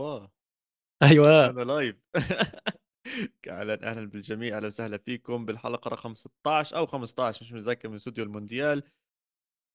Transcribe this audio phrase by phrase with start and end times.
[0.00, 0.30] أوبا.
[1.02, 1.46] أيوه.
[1.50, 1.96] أنا لايف
[3.48, 8.24] أهلا أهلا بالجميع أهلا وسهلا فيكم بالحلقة رقم 16 أو 15 مش متذكر من استوديو
[8.24, 8.82] المونديال.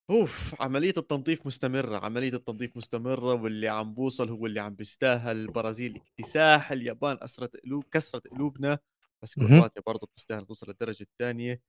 [0.10, 5.38] أوف عملية التنظيف مستمرة عملية التنظيف مستمرة واللي عم بوصل هو اللي عم بيستاهل.
[5.38, 8.80] البرازيل اكتساح اليابان أسرت قلوب كسرت قلوبنا
[9.24, 9.36] بس.
[9.36, 11.62] كرواتيا برضه بتستاهل توصل للدرجة الثانية.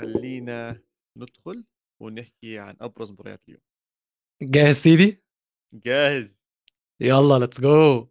[0.00, 0.82] خلينا
[1.18, 1.64] ندخل
[2.02, 3.62] ونحكي عن أبرز مباريات اليوم.
[4.42, 5.22] جاهز سيدي؟
[5.74, 6.36] جاهز.
[7.00, 8.08] يلا let's go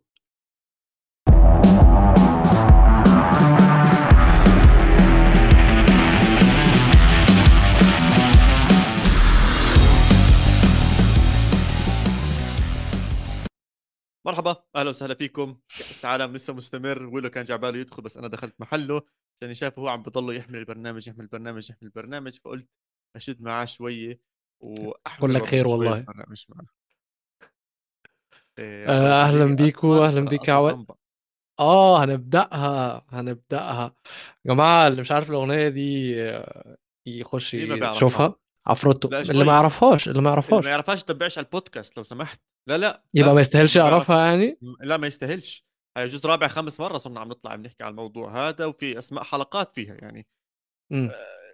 [14.25, 15.57] مرحبا أهلا وسهلا فيكم.
[15.69, 19.01] كأس عالم لسه مستمر ويلو كان جعباله يدخل بس أنا دخلت محله.
[19.41, 22.69] عشان شافه هو عم بضله يحمل البرنامج يحمل البرنامج يحمل البرنامج فقلت
[23.15, 24.21] أشد معاه شوية.
[24.59, 25.97] واحمل كل لك خير والله.
[25.97, 26.84] البرنامج معاه.
[28.59, 30.85] آه، أهلاً لي بيكو، أهلاً بيك عواد.
[31.59, 33.95] آه هنبدأها هنبدأها.
[34.45, 38.35] يا جماعة اللي مش عارف الأغنية دي آه، يخش؟ يشوفها.
[38.67, 39.43] عفروتو اللي.
[39.43, 40.63] ما يعرفهاش اللي ما اللي يعرفهاش.
[40.65, 42.41] ما يعرفش تتبعش على البودكاست لو سمحت.
[42.69, 43.33] لا لا يبقى.
[43.35, 45.65] ما يستاهلش يعرفها يعني؟ لا ما يستاهلش.
[45.97, 49.71] هاي جزء رابع خامس مرة صرنا عم نطلع بنحكي على الموضوع هذا وفي أسماء حلقات
[49.71, 50.27] فيها يعني.
[50.93, 51.11] آه،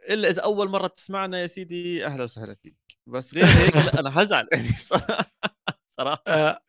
[0.09, 2.75] إلا إذا أول مرة بتسمعنا يا سيدي أهلا وسهلا فيك.
[3.07, 4.47] بس غير هيك لا أنا هزعل.
[4.51, 4.67] يعني
[5.97, 6.23] صراحة.
[6.27, 6.61] آه،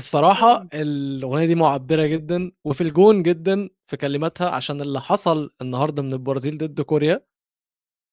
[0.00, 6.12] الصراحة الأغنية دي معبرة جدا وفي الجون جدا في كلماتها عشان اللي حصل النهارده من
[6.12, 7.26] البرازيل ضد كوريا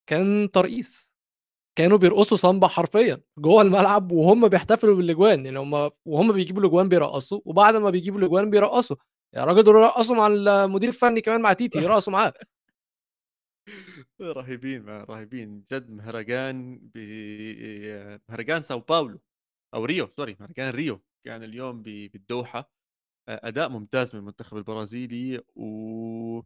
[0.08, 1.12] كان ترقيص.
[1.78, 5.46] كانوا بيرقصوا سامبا حرفيا جوه الملعب وهم بيحتفلوا بالأجوان.
[5.46, 8.96] يعني هم وهم بيجيبوا الأجوان بيرقصوا وبعد ما بيجيبوا الأجوان بيرقصوا.
[9.34, 12.32] يا راجل دول رقصوا مع المدير الفني كمان مع تيتي يرقصوا معاه.
[14.20, 15.64] رهيبين ما رهيبين.
[15.72, 16.98] جد مهرجان ب
[18.28, 19.20] مهرجان ساو باولو
[19.74, 21.00] أو ريو sorry مهرجان ريو.
[21.28, 22.72] كان اليوم بالدوحة
[23.28, 26.42] أداء ممتاز من المنتخب البرازيلي و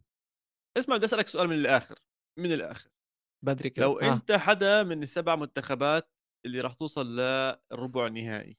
[0.77, 1.99] اسمع بدي أسألك سؤال من الآخر
[2.39, 2.89] من الآخر.
[3.45, 3.85] بدري كده.
[3.85, 4.13] لو آه.
[4.13, 6.09] أنت حدا من السبع منتخبات
[6.45, 8.57] اللي راح توصل للربع النهائي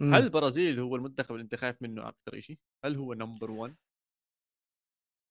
[0.00, 0.14] مم.
[0.14, 3.76] هل البرازيل هو المنتخب اللي أنت خايف منه أكثر شيء هل هو نمبر 1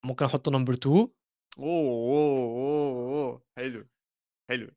[0.06, 1.14] ممكن أحط number 2 أوه
[1.59, 3.88] أوه أوه حلو
[4.50, 4.72] حلو.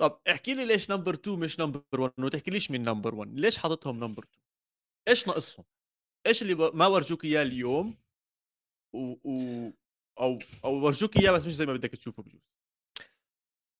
[0.00, 3.58] طب احكي لي ليش number 2 مش number 1 وتحكي ليش مين number 1 ليش
[3.58, 4.43] حاططهم number 2
[5.08, 5.64] إيش ناقصهم؟
[6.26, 7.96] إيش اللي ما ورجوك إياه اليوم
[8.94, 9.14] و...
[9.24, 9.70] و...
[10.20, 12.40] أو أو ورجوك إياه بس مش زي ما بدك تشوفه بجوز.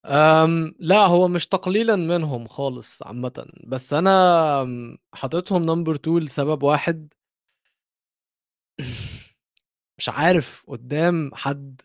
[0.06, 3.46] أم لا هو مش تقليلا منهم خالص عامة.
[3.66, 7.14] بس أم، حاططهم number 2 لسبب واحد.
[9.98, 11.80] مش عارف قدام حد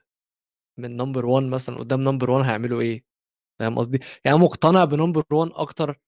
[0.79, 3.05] من number 1 مثلا قدام number 1 هيعملوا إيه؟
[3.59, 5.99] فاهم قصدي؟ يعني أنا مقتنع ب number 1 أكتر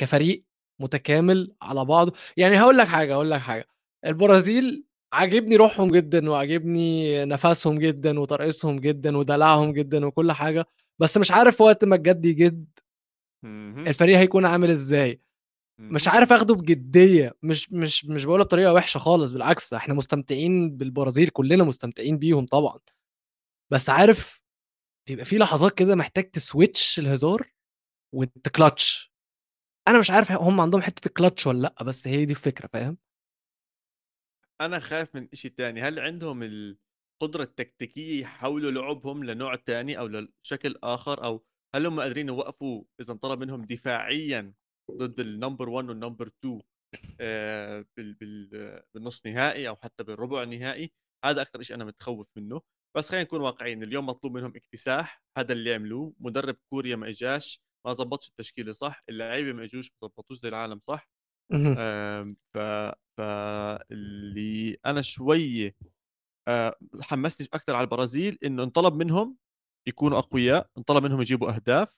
[0.00, 0.44] كفريق
[0.80, 2.12] متكامل على بعضه.
[2.36, 3.68] يعني هقول لك حاجة هقول لك حاجة.
[4.06, 10.66] البرازيل عاجبني روحهم جدا وعاجبني نفسهم جدا وترقيصهم جدا ودلعهم جدا وكل حاجة.
[10.98, 12.66] بس مش عارف وقت ما الجد يجد.
[13.88, 15.20] الفريق هيكون عامل إزاي.
[15.78, 16.08] مش.
[16.08, 17.34] عارف آخده بجدية.
[17.42, 22.78] مش مش مش بقولها بطريقة وحشة خالص بالعكس إحنا مستمتعين بالبرازيل كلنا مستمتعين بيهم طبعا.
[23.72, 24.42] بس عارف
[25.08, 27.52] بيبقى في لحظات كده محتاج تسويتش الهزار
[28.14, 29.11] وتكلتش
[29.88, 32.98] أنا مش عارف هم عندهم حتة الكلتش ولا لأ بس هي دي الفكرة فاهم؟
[34.60, 35.82] أنا خايف من شيء تاني.
[35.82, 41.44] هل عندهم القدرة التكتيكية يحولوا لعبهم لنوع تاني أو لشكل آخر؟ أو
[41.74, 44.54] هل هم قادرين يوقفوا إذا انطلب منهم دفاعيا
[44.90, 46.62] ضد ال number 1 وال number 2
[47.20, 50.92] آه، بال بال بالنص نهائي أو حتى بالربع النهائي
[51.24, 52.60] هذا أكثر شيء أنا متخوف منه.
[52.96, 56.14] بس خلينا نكون واقعيين اليوم مطلوب منهم اكتساح هذا اللي عملوه.
[56.20, 57.62] مدرب كوريا ما إجاش.
[57.86, 61.08] ما زبطش التشكيله صح اللعيبه ما اجوش ما زبطوش زي العالم صح.
[61.78, 62.58] آمم، ف
[63.18, 65.74] فاللي أنا شوي
[66.48, 69.36] آه، حمسني أكثر على البرازيل إنه انطلب منهم
[69.88, 71.88] يكونوا أقوياء انطلب منهم يجيبوا أهداف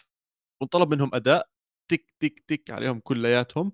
[0.62, 1.48] وانطلب منهم أداء
[1.90, 3.72] tick tick tick عليهم كلياتهم.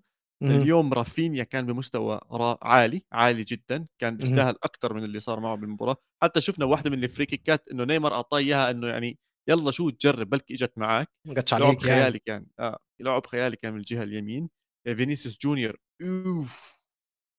[0.63, 2.21] اليوم رافينيا كان بمستوى
[2.63, 4.17] عالي عالي جدا كان.
[4.17, 7.69] بيستاهل أكثر من اللي صار معه بالمباراة حتى شفنا واحدة من ال free kick ات
[7.69, 9.19] إنه نيمار أعطاه إياها إنه يعني
[9.51, 12.01] يلا شو تجرب بلكي إجت معك ما لعب عليك يعني.
[12.03, 14.51] خيالي كان آه لعب خيالي كان من الجهة اليمين.
[14.87, 15.77] آه، فينيسيوس جونيور.
[16.03, 16.81] أوف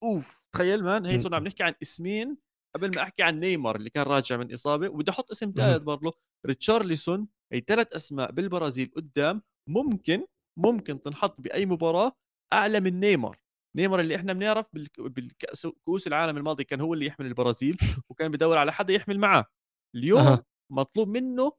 [0.03, 0.41] أوف.
[0.55, 1.19] تخيل man هي.
[1.19, 2.37] صرنا عم نحكي عن اسمين
[2.75, 4.89] قبل ما أحكي عن نيمار اللي كان راجع من إصابة.
[4.89, 5.53] وبدي أحط اسم.
[5.57, 6.13] ثالث برضه
[6.47, 9.41] ريتشارليسون هي ثلاث أسماء بالبرازيل قدام.
[9.69, 10.25] ممكن
[10.59, 12.11] ممكن تنحط بأي مباراة
[12.53, 13.37] أعلى من نيمار.
[13.77, 17.77] نيمار اللي إحنا بنعرف بالك- بالكأس كؤوس العالم الماضي كان هو اللي يحمل البرازيل
[18.09, 19.45] وكان بدور على حدا يحمل معاه.
[19.95, 20.45] اليوم أها.
[20.71, 21.51] مطلوب منه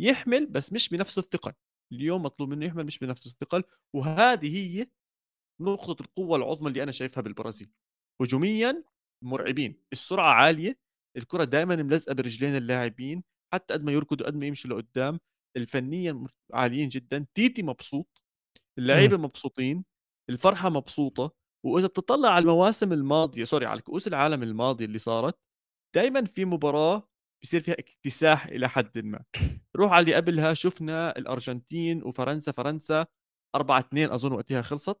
[0.00, 1.52] يحمل بس مش بنفس الثقل.
[1.92, 4.86] اليوم مطلوب منه يحمل مش بنفس الثقل وهذه هي
[5.60, 7.70] نقطة القوة العظمى اللي أنا شايفها بالبرازيل.
[8.22, 8.84] هجوميا
[9.24, 10.78] مرعبين السرعة عالية
[11.16, 13.24] الكرة دائما ملزقة برجلين اللاعبين
[13.54, 15.20] حتى قد ما يركضوا قد ما يمشوا لقدام
[15.56, 17.26] الفنيا عاليين جدا.
[17.34, 18.22] تيتي مبسوط
[18.78, 19.84] اللعيبة مبسوطين
[20.30, 21.32] الفرحة مبسوطة
[21.66, 25.38] وإذا بتطلع على المواسم الماضية سوري على كؤوس العالم الماضية اللي صارت
[25.96, 27.08] دائما في مباراة
[27.42, 29.24] بصير فيها اكتساح إلى حد ما.
[29.76, 33.06] روح على اللي قبلها شفنا الأرجنتين وفرنسا فرنسا
[33.54, 35.00] 4 2 أظن وقتها خلصت.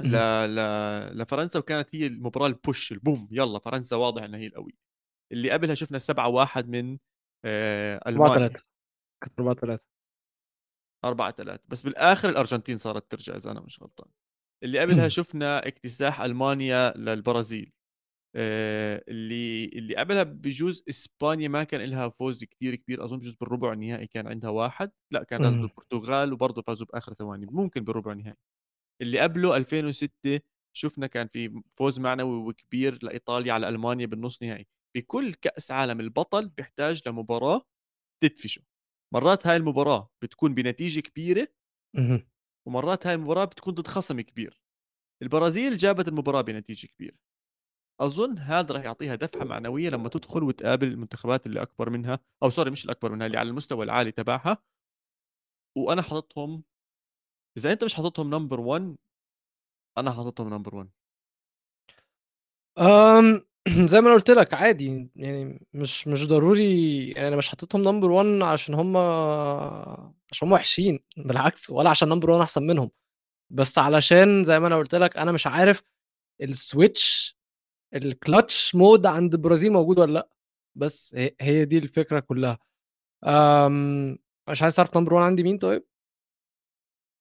[0.00, 0.16] ل...
[0.54, 1.18] ل...
[1.18, 4.74] لفرنسا وكانت هي المباراة البوش البوم يلا فرنسا واضح انها هي القوية.
[5.32, 6.98] اللي قبلها شفنا 7 1 من
[7.44, 8.48] آه، 4 ألمانيا.
[8.48, 8.64] 3
[9.22, 9.84] كانت 4 3
[11.04, 14.10] 4 3 بس بالآخر الأرجنتين صارت ترجع إذا أنا مش غلطان.
[14.62, 17.72] اللي قبلها شفنا اكتساح ألمانيا للبرازيل.
[18.36, 24.06] اللي اللي قبلها بجوز إسبانيا ما كان لها فوز كثير كبير أظن بجوز بالربع النهائي
[24.06, 28.36] كان عندها واحد لا كان ضد البرتغال وبرضه فازوا بآخر ثواني ممكن بالربع النهائي.
[29.02, 30.40] اللي قبله 2006
[30.76, 34.66] شفنا كان في فوز معنوي وكبير لإيطاليا على ألمانيا بالنص نهائي.
[34.96, 37.66] بكل كأس عالم البطل بيحتاج لمباراة
[38.22, 38.62] تدفشه.
[39.14, 41.48] مرات هاي المباراة بتكون بنتيجة كبيرة
[42.66, 44.62] ومرات هاي المباراة بتكون ضد خصم كبير.
[45.22, 47.16] البرازيل جابت المباراة بنتيجة كبيرة.
[48.00, 52.70] أظن هذا راح يعطيها دفعة معنوية لما تدخل وتقابل المنتخبات اللي أكبر منها أو سوري
[52.70, 54.58] مش الاكبر منها اللي على المستوى العالي تبعها.
[55.76, 56.64] وأنا حاططهم
[57.58, 58.96] إذا أنت مش حاططهم number 1
[59.98, 60.90] أنا حاططهم number 1
[62.78, 63.40] امم
[63.88, 68.10] زي ما أنا قلت لك عادي يعني مش مش ضروري يعني أنا مش حاططهم number
[68.10, 68.96] 1 عشان هم
[70.32, 72.90] عشان هم وحشين بالعكس ولا عشان number 1 أحسن منهم.
[73.50, 75.82] بس علشان زي ما أنا قلت لك أنا مش عارف
[76.42, 77.33] ال switch
[77.94, 80.28] ال clutch mode عند البرازيل موجود ولا لأ؟
[80.74, 82.58] بس هي دي الفكرة كلها.
[83.24, 84.18] آمم
[84.50, 85.84] مش عايز تعرف number 1 عندي مين طيب؟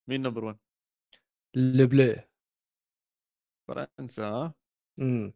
[0.10, 0.58] مين number 1
[1.56, 2.28] لبلي
[3.68, 4.54] فرنسا
[5.00, 5.34] امم.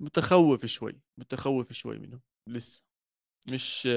[0.00, 2.82] متخوف شوي متخوف شوي منهم لسه.
[3.52, 3.88] مش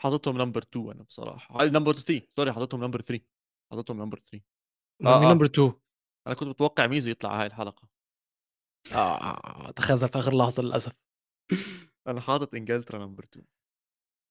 [0.00, 1.64] حاططهم number 2 أنا بصراحة.
[1.64, 3.24] number 3 sorry حاططهم number 3
[3.70, 4.44] حاططهم number 3
[5.06, 5.72] آه مين number 2
[6.26, 7.88] أنا كنت متوقع ميزو يطلع هاي الحلقة.
[8.94, 10.92] آه تخاذل في آخر لحظة للأسف.
[12.08, 13.46] أنا حاطط إنجلترا number 2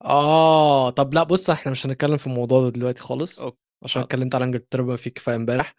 [0.04, 3.58] آه طب لأ بص إحنا مش هنتكلم في الموضوع ده دلوقتي خالص okay.
[3.84, 5.76] عشان اتكلمت على إنجلترا بقى في كفاية امبارح.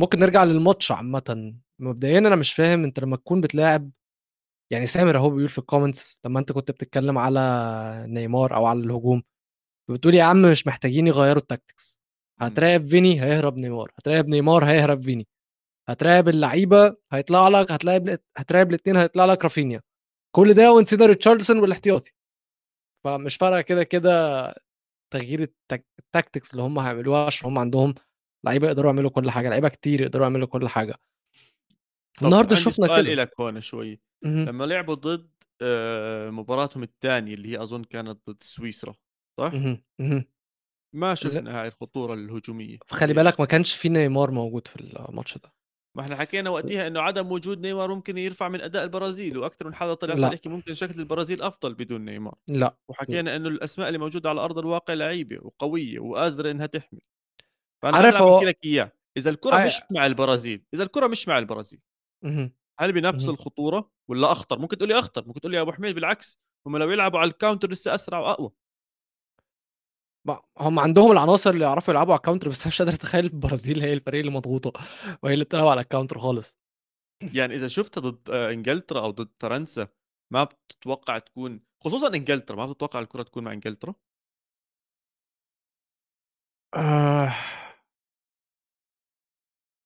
[0.00, 1.54] ممكن نرجع للماتش عامة.
[1.78, 3.90] مبدئيا أنا مش فاهم أنت لما تكون بتلاعب
[4.72, 7.40] يعني سامر أهو بيقول في ال comments لما أنت كنت بتتكلم على
[8.08, 9.22] نيمار أو على الهجوم
[9.90, 12.00] بتقول يا عم مش محتاجين يغيروا ال tactics
[12.40, 13.92] هتراقب فيني هيهرب نيمار.
[13.98, 15.26] هتراقب نيمار هيهرب فيني.
[15.88, 19.80] هتراقب اللعيبة هيطلع لك هتلاقي هتراقب الاثنين هيطلع لك رافينيا.
[20.36, 22.12] كل ده ونسينا ريتشاردسون والاحتياطي.
[23.04, 24.54] فمش فارقة كده كده
[25.12, 25.52] تغيير
[25.98, 27.94] ال tactics اللي هم هيعملوها عشان هم عندهم
[28.44, 30.94] لعيبة يقدروا يعملوا كل حاجة لعيبة كتير يقدروا يعملوا كل حاجة.
[32.22, 32.96] النهارده شفنا كده.
[32.96, 34.00] سؤال لك هون شوي.
[34.24, 35.30] لما لعبوا ضد
[35.62, 38.94] آه، مباراتهم الثانية اللي هي أظن كانت ضد سويسرا
[39.40, 39.52] صح؟
[40.94, 42.78] ما شفنا هاي الخطورة الهجومية.
[42.90, 45.52] خلي بالك ما كانش في نيمار موجود في الماتش ده.
[45.96, 49.74] ما إحنا حكينا وقتها إنه عدم وجود نيمار ممكن يرفع من أداء البرازيل وأكثر من
[49.74, 52.34] حدا طلع صار يحكي ممكن شكل البرازيل أفضل بدون نيمار.
[52.50, 52.76] لا.
[52.88, 57.00] وحكينا إنه الأسماء اللي موجودة على أرض الواقع لعيبة وقوية وقادرة إنها تحمل
[57.82, 58.42] فأنا عارف هو...
[58.42, 58.92] لك إياه.
[59.16, 59.66] إذا الكرة آه.
[59.66, 61.80] مش مع البرازيل إذا الكرة مش مع البرازيل
[62.80, 65.94] هل بنفس الخطورة ولا أخطر؟ ممكن تقول لي أخطر ممكن تقول لي يا أبو حميد
[65.94, 68.50] بالعكس هم لو يلعبوا على ال counter لسه أسرع وأقوى.
[70.58, 73.92] هم عندهم العناصر اللي يعرفوا يلعبوا على ال counter بس مش قادر أتخيل البرازيل هي
[73.92, 74.72] الفريق اللي مضغوطة
[75.22, 76.56] وهي اللي بتلعب على ال counter خالص.
[77.34, 79.88] يعني إذا شفتها ضد آه، إنجلترا أو ضد فرنسا
[80.32, 83.94] ما بتتوقع تكون خصوصا إنجلترا ما بتتوقع الكرة تكون مع إنجلترا؟
[86.74, 87.34] آه...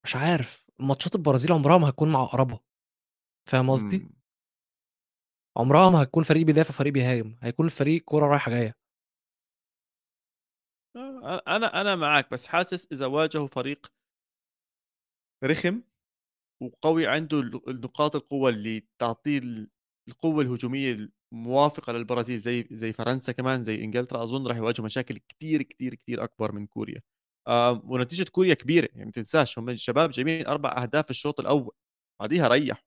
[0.04, 0.66] مش عارف.
[0.78, 2.60] ماتشات البرازيل عمرها ما هتكون مع أقربها.
[3.48, 4.08] فاهم قصدي؟
[5.56, 7.36] عمرها ما هتكون فريق بيدافع فريق بيهاجم.
[7.42, 8.77] هيكون الفريق كوره رايحة جاية.
[11.24, 13.86] أنا أنا معاك بس حاسس إذا واجهوا فريق
[15.44, 15.82] رخم
[16.62, 19.40] وقوي عنده النقاط القوة اللي تعطيه
[20.08, 25.62] القوة الهجومية الموافقة للبرازيل زي زي فرنسا كمان زي إنجلترا أظن راح يواجهوا مشاكل كثير
[25.62, 27.00] كثير كثير أكبر من كوريا.
[27.48, 31.72] آه ونتيجة كوريا كبيرة يعني ما تنساش هم الشباب جايبين أربع أهداف في الشوط الأول
[32.20, 32.84] بعديها ريح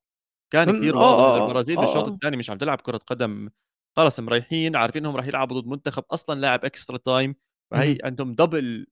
[0.53, 3.49] كان كثير واضح آه ان البرازيل آه بالشوط الثاني مش عم تلعب كرة قدم
[3.97, 7.35] خلص مريحين عارفين إنهم راح يلعبوا ضد منتخب أصلا لاعب extra time
[7.71, 8.87] فهي عندهم double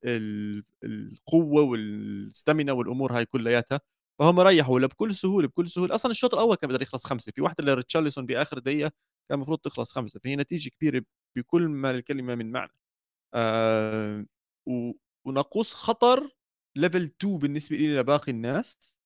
[0.83, 3.81] القوة وال stamina والأمور هاي كلياتها.
[4.19, 5.95] فهم ريحوا ولا بكل سهولة بكل سهولة.
[5.95, 7.31] أصلا الشوط الأول كان بده يخلص خمسة.
[7.31, 8.91] في واحدة لريتشارلسون بآخر دقيقة
[9.29, 10.19] كان المفروض تخلص خمسة.
[10.19, 11.03] فهي نتيجة كبيرة
[11.37, 12.71] بكل ما الكلمة من معنى.
[13.35, 14.25] آه
[15.25, 16.29] وناقوس خطر
[16.77, 18.97] level 2 بالنسبة لي لباقي الناس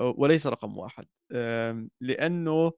[0.00, 1.06] وليس رقم واحد.
[2.00, 2.72] لأنه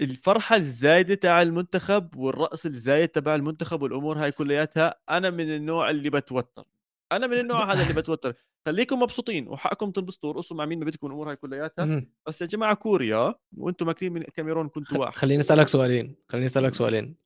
[0.00, 6.10] الفرحة الزايدة تاع المنتخب والرأس الزايد تبع المنتخب والأمور هاي كلياتها أنا من النوع اللي
[6.10, 6.66] بتوتر.
[7.12, 8.34] أنا من النوع هذا اللي بتوتر.
[8.66, 12.06] خليكم مبسوطين وحقكم تنبسطوا ورقصوا مع مين ما بدكم الأمور هاي كلياتها.
[12.26, 15.14] بس يا جماعة كوريا وأنتم ماكلين من كاميرون كنتوا واحد.
[15.16, 17.16] خليني أسألك سؤالين خليني أسألك سؤالين.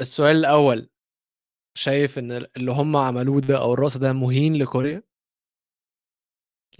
[0.00, 0.88] السؤال الأول
[1.78, 5.02] شايف إن اللي هم عملوه ده أو الرقص ده مهين لكوريا؟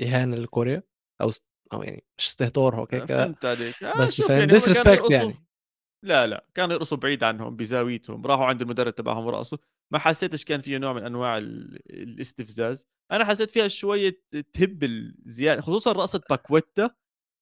[0.01, 0.83] إهانة لكوريا؟
[1.21, 1.31] أو
[1.73, 3.85] أو يعني مش استهتار هو كده كده فهمت عليك.
[3.85, 5.47] آه بس فاهم يعني disrespect يعني.
[6.05, 9.59] لا لا كانوا يرقصوا بعيد عنهم بزاويتهم راحوا عند المدرب تبعهم ورقصوا.
[9.93, 12.87] ما حسيتش كان فيه نوع من أنواع الاستفزاز.
[13.13, 16.91] أنا حسيت فيها شوية تهب الزيادة خصوصا رقصة باكويتا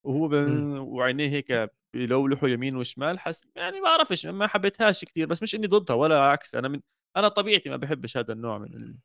[0.07, 0.28] وهو
[0.81, 5.66] وعينيه هيك بيلولحوا يمين وشمال حس يعني ما بعرفش ما حبيتهاش كثير بس مش إني
[5.66, 6.54] ضدها ولا عكس.
[6.54, 6.81] أنا من
[7.16, 8.97] أنا طبيعتي ما بحبش هذا النوع من ال...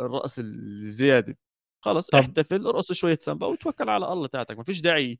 [0.00, 1.38] الرقص الزيادة.
[1.84, 2.18] خلص طب.
[2.18, 5.18] احتفل ارقص شوية سامبا وتوكل على الله تاعتك ما فيش داعي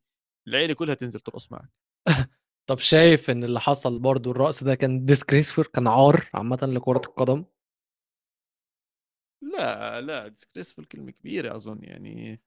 [0.49, 1.69] العيلة كلها تنزل ترقص معك
[2.71, 7.45] طب شايف إن اللي حصل برضو الرقص ده كان disgraceful كان عار عامة لكرة القدم؟
[9.43, 12.41] لا لا disgraceful كلمة كبيرة أظن يعني.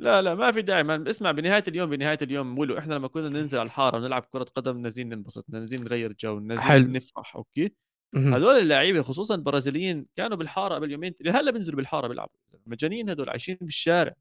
[0.00, 0.82] لا لا ما في داعي.
[0.82, 2.58] man اسمع بنهاية اليوم بنهاية اليوم.
[2.58, 6.38] ولو إحنا لما كنا ننزل على الحارة ونلعب كرة قدم نازلين ننبسط نازلين نغير جو
[6.40, 7.76] نازلين نفرح okay؟
[8.14, 12.34] هدول اللعيبة خصوصا البرازيليين كانوا بالحارة قبل يومين هلأ بينزلوا بالحارة بيلعبوا.
[12.66, 14.14] مجانين هدول عايشين بالشارع.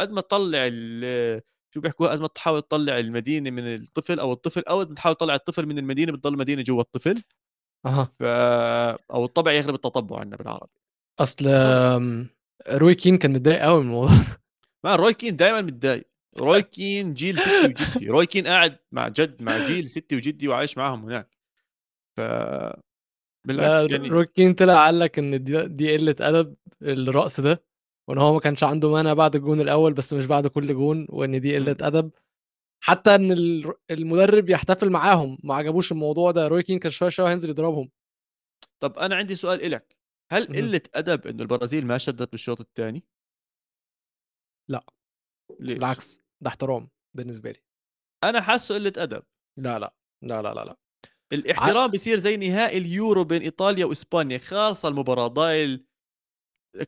[0.00, 0.68] قد ما تطلع
[1.74, 5.66] شو بيحكوا؟ قد ما تحاول تطلع المدينة من الطفل أو الطفل أو تحاول تطلع الطفل
[5.66, 7.22] من المدينة بتضل المدينة جوا الطفل.
[7.86, 8.12] أها.
[8.20, 8.22] ف
[9.12, 10.72] أو الطبع يغلب التطبع عندنا بالعربي.
[11.18, 11.44] أصل
[12.68, 14.10] روي كين كان متضايق قوي من الموضوع
[14.84, 16.08] ما روي كين دائما متضايق.
[16.38, 18.08] روي كين جيل ستي وجدي.
[18.08, 21.38] روي كين قاعد مع جد مع جيل ستي وجدي وعايش معهم هناك.
[22.16, 22.20] ف
[23.46, 27.64] بالعكس يعني روي كين طلع قال لك إن دي, دي قلة أدب الرقص ده
[28.08, 31.40] وإن هو ما كانش عنده مانع بعد الجون الأول بس مش بعد كل جون وإن
[31.40, 32.10] دي قلة أدب.
[32.80, 33.32] حتى إن
[33.90, 37.90] المدرب يحتفل معاهم ما عجبوش الموضوع ده روي كين كان شوية شوية هينزل يضربهم.
[38.80, 39.96] طب أنا عندي سؤال لك
[40.32, 43.04] هل قلة أدب انه البرازيل ما شدت بالشوط الثاني
[44.68, 44.84] لا.
[45.60, 47.62] ليش؟ بالعكس ده احترام بالنسبة لي.
[48.24, 49.22] أنا حاسه قلة أدب.
[49.56, 50.76] لا لا لا لا لا, لا.
[51.32, 51.86] الإحترام ع...
[51.86, 55.84] بيصير زي نهائي اليورو بين إيطاليا وإسبانيا خالصة المباراة ضايل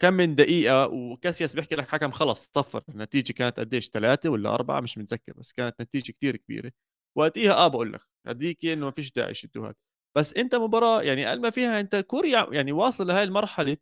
[0.00, 4.80] كم من دقيقة وكاسياس بيحكي لك حكم خلص صفر النتيجة كانت قديش ثلاثة ولا أربعة
[4.80, 6.72] مش متذكر بس كانت نتيجة كتير كبيرة.
[7.18, 9.74] وقتها آه بقول لك هديك إنه ما فيش داعي يشدوا هذا
[10.16, 13.76] بس أنت مباراة يعني قال ما فيها أنت كوريا يعني واصل لهي المرحلة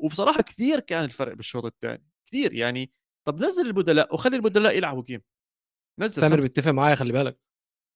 [0.00, 2.92] وبصراحة كثير كان الفرق بالشوط الثاني كثير يعني
[3.28, 5.22] طب نزل البدلاء وخلي البدلاء يلعبوا جيم
[6.00, 7.38] نزل سامر بيتفق معايا خلي بالك.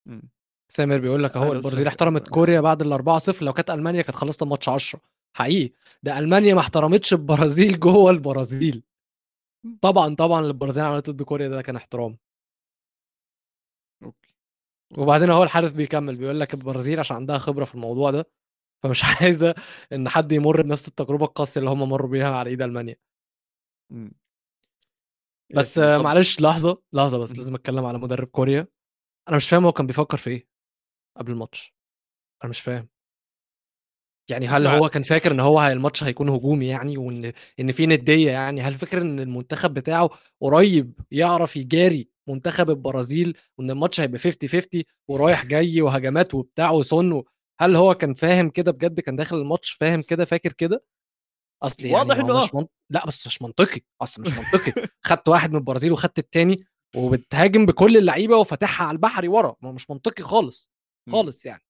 [0.08, 0.20] م.
[0.68, 4.42] سامر بيقول لك أهو البرازيل احترمت كوريا بعد ال 4-0 لو كانت ألمانيا كانت خلصت
[4.42, 5.00] الماتش 10
[5.36, 5.72] حقيقي.
[6.02, 8.82] ده ألمانيا ما احترمتش البرازيل جوه البرازيل.
[9.80, 12.18] طبعا طبعا البرازيل عملت ضد كوريا ده كان احترام.
[14.02, 14.34] أوكي.
[14.98, 18.30] وبعدين هو الحارس بيكمل بيقول لك البرازيل عشان عندها خبرة في الموضوع ده
[18.82, 19.54] فمش عايزة
[19.92, 22.96] إن حد يمر بنفس التجربة القاسية اللي هم مروا بيها على إيد ألمانيا.
[25.56, 28.68] بس معلش لحظة لحظة بس لازم أتكلم على مدرب كوريا.
[29.28, 30.55] أنا مش فاهم هو كان بيفكر في إيه.
[31.16, 31.74] قبل الماتش.
[32.44, 32.88] أنا مش فاهم.
[34.30, 38.30] يعني هل هو كان فاكر إن هو الماتش هيكون هجومي يعني وإن إن في ندية
[38.30, 44.48] يعني؟ هل فاكر إن المنتخب بتاعه قريب يعرف يجاري منتخب البرازيل وإن الماتش هيبقى 50
[44.48, 47.22] 50 ورايح جاي وهجمات وبتاع وصن
[47.60, 50.84] هل هو كان فاهم كده بجد؟ كان داخل الماتش فاهم كده فاكر كده؟
[51.62, 52.66] أصل يعني واضح إنه مش من...
[52.90, 54.88] لا بس مش منطقي أصل مش منطقي.
[55.02, 59.90] خدت واحد من البرازيل وخدت التاني وبتهاجم بكل اللعيبة وفاتحها على البحري ورا ما مش
[59.90, 60.70] منطقي خالص.
[61.10, 61.62] خالص يعني.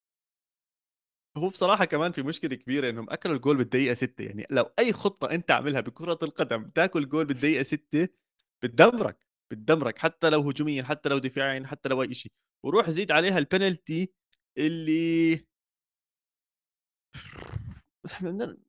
[1.37, 5.31] هو بصراحة كمان في مشكلة كبيرة إنهم أكلوا الجول بالدقيقة 6 يعني لو أي خطة
[5.31, 8.07] أنت عاملها بكرة القدم تاكل جول بالدقيقة 6
[8.63, 12.31] بتدمرك بتدمرك حتى لو هجوميا حتى لو دفاعيا حتى لو أي شيء.
[12.65, 14.13] وروح زيد عليها البنالتي
[14.57, 15.47] اللي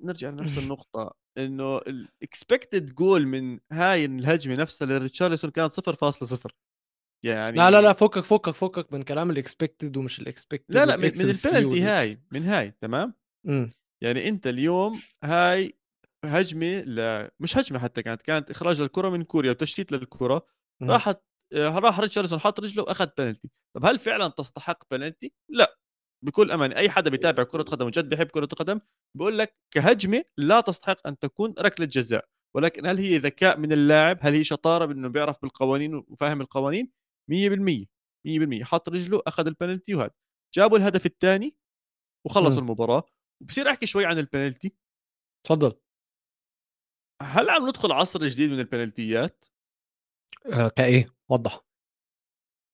[0.00, 6.52] نرجع لنفس النقطة إنه ال expected goal من هاي الهجمة نفسها لريتشارلسون كانت 0.0
[7.22, 10.86] يعني لا لا لا فكك فكك فكك من كلام ال expected ومش ال expected لا
[10.86, 13.66] لا من, من البنالتي هاي من هاي تمام؟ م.
[14.02, 15.78] يعني أنت اليوم هاي
[16.24, 17.28] هجمة ل...
[17.40, 20.46] مش هجمة حتى كانت كانت إخراج للكرة من كوريا وتشتيت للكرة
[20.82, 21.20] راحت
[21.52, 25.78] آه، راح ريتشاردسون حط رجله وأخذ بنالتي طب هل فعلا تستحق بنالتي لا.
[26.24, 28.80] بكل أمان أي حدا بيتابع كرة قدم وجد بيحب كرة القدم
[29.16, 32.24] بقول لك كهجمة لا تستحق أن تكون ركلة جزاء.
[32.56, 36.90] ولكن هل هي ذكاء من اللاعب؟ هل هي شطارة بانه بيعرف بالقوانين وفاهم القوانين؟
[37.28, 37.86] 100%
[38.26, 40.14] 100% حط رجله أخذ البنالتي وهذا
[40.54, 41.56] جابوا الهدف الثاني
[42.26, 43.02] وخلصوا المباراة
[43.42, 44.76] وبصير أحكي شوي عن البنالتي
[45.46, 45.72] تفضل
[47.22, 49.44] هل عم ندخل عصر جديد من البنالتيات؟
[50.52, 51.64] آآ كإيه؟ وضّح.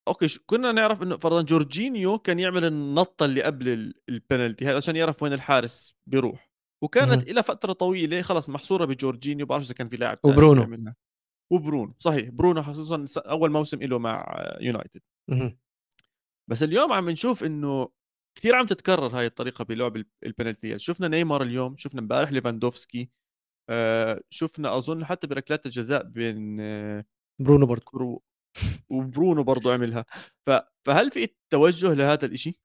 [0.09, 4.77] okay ش كنا نعرف إنه فرضًا جورجينيو كان يعمل النطة اللي قبل ال البنالتي هذا
[4.77, 6.51] عشان يعرف وين الحارس بيروح،
[6.83, 7.31] وكانت اهم.
[7.31, 10.95] إلى فترة طويلة خلص محصورة بجورجينيو، بعرفش إذا كان في لاعب وبرونو.
[11.55, 14.27] وبرونو صحيح، برونو خصوصًا س أول موسم إله مع
[14.61, 15.03] يونايتد.
[16.51, 17.89] بس اليوم عم نشوف إنه
[18.39, 23.11] كتير عم تتكرر هاي الطريقة بلعب ال البنالتيات، شُفنا نيمار اليوم، شُفنا امبارح ليفاندوفسكي،
[23.71, 26.57] آآ شُفنا أظن حتى بركلات الجزاء بين
[27.41, 27.83] برونو برضه.
[27.85, 28.23] كرو
[28.91, 30.05] وبرونو برضه عملها،
[30.49, 30.51] ف
[30.87, 32.61] فهل في توجه لهذا الإشي؟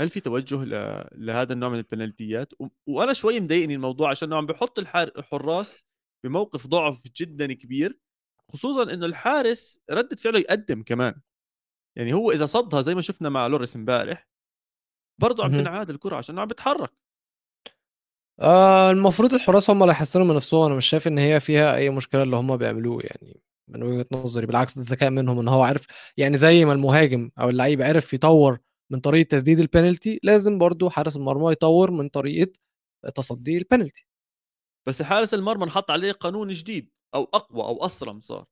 [0.00, 4.46] هل في توجه ل لهذا النوع من البنالتيات؟ و وأنا شوي مضايقني الموضوع عشانه عم
[4.46, 5.86] بيحط الحار الحراس
[6.24, 8.00] بموقف ضعف جدًا كبير،
[8.52, 11.20] خصوصًا إنه الحارس ردة فعله يقدّم كمان،
[11.98, 14.28] يعني هو إذا صدّها زي ما شُفنا مع لوريس إمبارح،
[15.20, 15.50] برضه عم.
[15.50, 16.92] تنعاد الكرة عشانه عم بيتحرك.
[18.40, 21.90] آآ المفروض الحراس هم اللي يحسّنوا من نفسهم، أنا مش شايف إن هي فيها أي
[21.90, 25.86] مشكلة اللي هم بيعملوه يعني من وجهة نظري، بالعكس ده ذكاء منهم إن هو عرف
[26.16, 28.58] يعني زي ما المهاجم أو اللعيب عرف يطوّر
[28.92, 32.52] من طريقة تسديد الpenalty لازم برضه حارس المرمى يطوّر من طريقة
[33.14, 34.04] تصدي الpenalty.
[34.86, 38.46] بس حارس المرمى انحط عليه قانون جديد أو أقوى أو أصرم صار،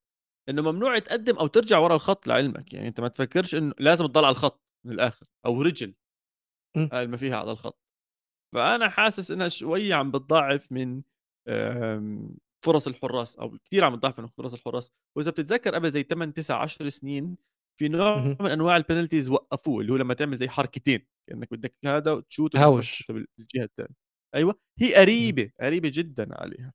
[0.48, 4.24] إنه ممنوع تقدّم أو ترجع ورا الخط لعلمك، يعني أنت ما تفكّرش إنه لازم تضل
[4.24, 5.94] على الخط من الآخر أو رجل
[6.76, 6.90] إمم.
[6.92, 7.80] ما فيها على الخط.
[8.54, 11.02] فأنا حاسس إنها شوي عم بتضعّف من
[11.48, 16.32] آمم، فرص الحراس أو كتير عم بتضعّف من فرص الحراس، وإذا بتتذكّر قبل زي 8،
[16.34, 17.36] 9، 10 سنين
[17.80, 18.36] في نوع.
[18.42, 22.90] من أنواع الpenalties وقّفوه، اللي هو لمّا تعمل زي حركتين، كإنّك بدك هذا وتشوت هاوش.
[22.90, 23.96] تشوتها بال بالجهة التانية.
[24.34, 25.36] أيوه، هي اهم.
[25.36, 26.72] قريبة، قريبة جدًا عليها.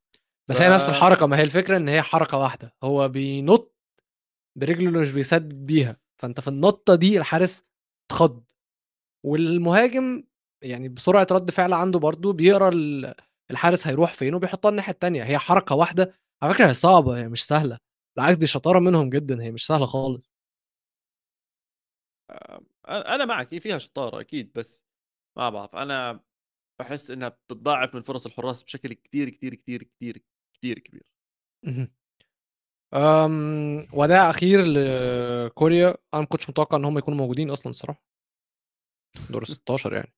[0.49, 3.75] ف بس هي نفس الحركة، ما هي الفكرة إن هي حركة واحدة، هو بينُط
[4.57, 7.65] برجله اللي مش بيسدد بيها، فأنت في النطة دي الحارس
[8.11, 8.43] اتخض،
[9.25, 10.23] والمهاجم
[10.63, 13.15] يعني بسرعة رد فعل عنده برضه بيقرأ ال
[13.51, 17.47] الحارس هيروح فين وبيحطها الناحية التانية، هي حركة واحدة على فكرة هي صعبة هي مش
[17.47, 17.79] سهلة،
[18.17, 20.27] بالعكس دي شطارة منهم جدًا، هي مش سهلة خالص.
[22.29, 24.83] آآ، أ أنا معك، هي فيها شطارة أكيد، بس
[25.37, 26.19] ما بعرف، أنا
[26.79, 30.23] باحس إنها بتضاعف من فرص الحراس بشكل كتير، كتير، كتير، كتير،
[30.61, 31.03] كتير كبير.
[32.93, 38.03] آمم، وداع أخير لكوريا، أنا ما كنتش متوقع إن هم يكونوا موجودين أصلًا الصراحة.
[39.29, 40.13] دور ال16 يعني.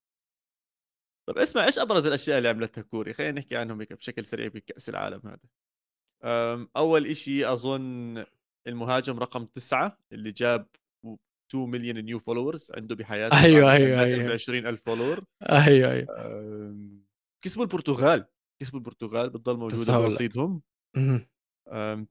[1.29, 4.89] طب اسمع إيش أبرز الأشياء اللي عملتها كوريا؟ خلّينا نحكي عنهم هيك بشكل سريع بكأس
[4.89, 6.67] العالم هذا.
[6.77, 8.25] أول إشي أظن
[8.67, 10.67] المهاجم رقم 9 اللي جاب
[11.03, 14.37] و 2.000.000 new followers عنده بحياته بعد أيوه، أيوه، أيوه.
[14.37, 16.07] ب20.000 follower أيوه، أيوه.
[16.25, 17.03] آمم،
[17.41, 18.25] كسبوا البرتغال،
[18.63, 19.57] كسبوا البرتغال بتضل
[19.91, 20.03] لك.
[20.05, 20.63] برصيدهم.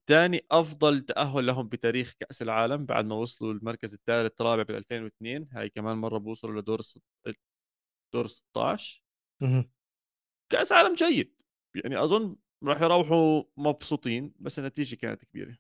[0.07, 5.69] تاني أفضل تأهُّل لهم بتاريخ كأس العالم بعد ما وصلوا المركز التالت رابع بال2002 هاي
[5.69, 6.81] كمان مرّة بيوصلوا لدور
[8.15, 9.03] دور ال16
[9.43, 9.71] اهم.
[10.53, 11.43] كأس عالم جيد،
[11.75, 15.57] يعني أظن راح يروحوا مبسوطين، بس النتيجة كانت كبيرة.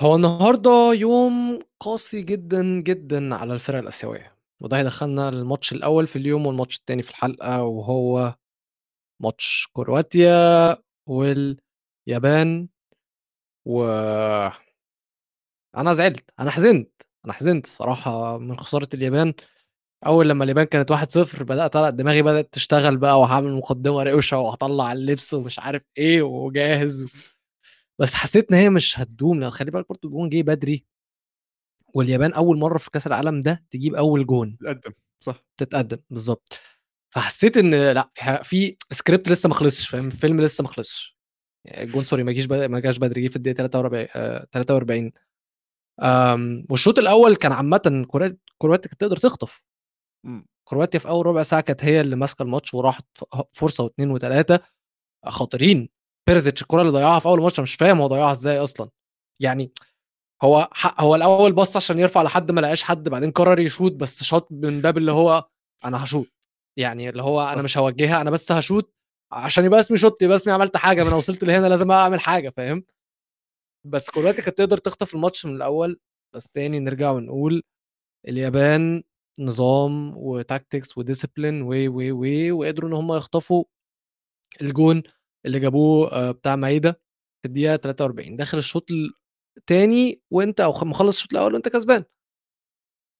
[0.00, 6.46] هو النهارده يوم قاسي جدًا، جدًا على الفرق الآسيوية، وده هيدخّلنا للماتش الأول في اليوم
[6.46, 8.34] والماتش التاني في الحلقة، وهو
[9.22, 10.76] ماتش كرواتيا
[11.08, 12.68] واليابان
[13.66, 13.84] و
[15.76, 16.90] أنا زعلت، أنا حزنت،
[17.24, 19.34] أنا حزنت الصراحة من خسارة اليابان،
[20.06, 24.92] أول لمّا اليابان كانت 1-0 بدأت أنا دماغي بدأت تشتغل بقى وهاعمل مقدمة روشة وهاطلّع
[24.92, 27.08] اللبس ومش عارف إيه وجاهز و
[28.00, 30.86] بس حسيت إن هي مش هتدوم، لأن خلّي بالك برضه الجون جه بدري،
[31.94, 35.44] واليابان أول مرّة في كأس العالم ده تجيب أول جون، تقدّم، صح.
[35.58, 36.60] تتقدم، بالضبط.
[37.14, 38.10] فحسيت إن لأ،
[38.42, 41.16] في script لسه ما خلصش فاهم، الفيلم لسه ما خلصش.
[41.68, 45.12] الجون sorry ما جيش ما جاش بدري، جه في الدقيقة 43 آآ 43
[46.02, 47.52] آمم، والشوط الأول كان
[48.06, 49.62] كروات كرواتيا كانت تقدر تخطف،.
[50.68, 54.58] كرواتيا في أول ربع ساعة كانت هي اللي ماسكة الماتش وراحت ف فرصة و2 و3
[55.26, 55.90] خطيرين،
[56.28, 58.90] بيريزيتش الكورة اللي ضيّعها في أول الماتش أنا مش فاهم هو ضيّعها إزاي أصلًا،
[59.40, 59.72] يعني
[60.44, 60.70] هو
[61.00, 64.82] هو الأول بَص عشان يرفع لحد ما لقاش حد، بعدين قرر يشوط بس شاط من
[64.82, 65.44] باب اللي هو
[65.86, 66.28] أنا هاشوط،
[66.76, 67.62] يعني اللي هو صح.
[67.62, 68.94] مش هاوجّهها أنا بس هاشوط
[69.32, 72.50] عشان يبقى اسمي شُطت، يبقى اسمي عملت حاجة، ما أنا وصلت لهنا لازم أعمل حاجة
[72.56, 72.84] فاهم؟
[73.86, 76.00] بس كرواتيا كانت تقدر تخطف الماتش من الأول،
[76.34, 77.62] بس تاني نرجع ونقول
[78.28, 79.02] اليابان
[79.40, 83.64] نظام وtactics وdiscipline و، و، و، وقدروا إن هم يخطفوا
[84.62, 85.02] الجون
[85.46, 86.92] اللي جابوه آآ بتاع مايدا
[87.42, 88.86] في الدقيقة 43 داخل الشوط
[89.58, 92.04] التاني وأنت أو خ مخلّص الشوط الأول وأنت كسبان.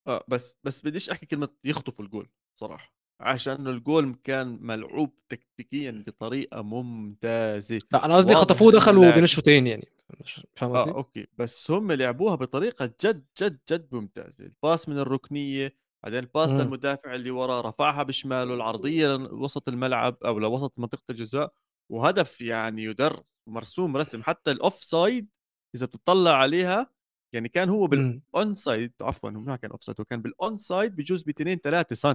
[0.07, 2.29] آه، بس بس بديش أحكي كلمة يخطفوا الجول
[2.61, 9.25] صراحة، عشان الجول كان ملعوب تكتيكيًا بطريقة ممتازة، لأ أنا قصدي خطفوه إنه ودخلوا بين
[9.25, 9.89] الشوطين يعني،
[10.21, 14.89] مش فاهم آه، قصدي؟ okay، بس هم لعبوها بطريقة جد، جد، جد ممتازة، ال pass
[14.89, 16.51] من الركنية، بعدين ال pass.
[16.51, 21.53] للمدافع اللي وراه، رفعها بشماله، العرضية لوسط الملعب أو لوسط منطقة الجزاء،
[21.93, 24.23] وهدف يعني يدرس مرسوم رسم.
[24.29, 25.29] حتى ال offside
[25.77, 26.93] إذا بتطلع عليها
[27.35, 27.87] يعني كان هو.
[27.87, 31.95] بال onside عفوا هو ما كان offside هو كان بال onside بجوز ب 2 3
[31.95, 32.15] سم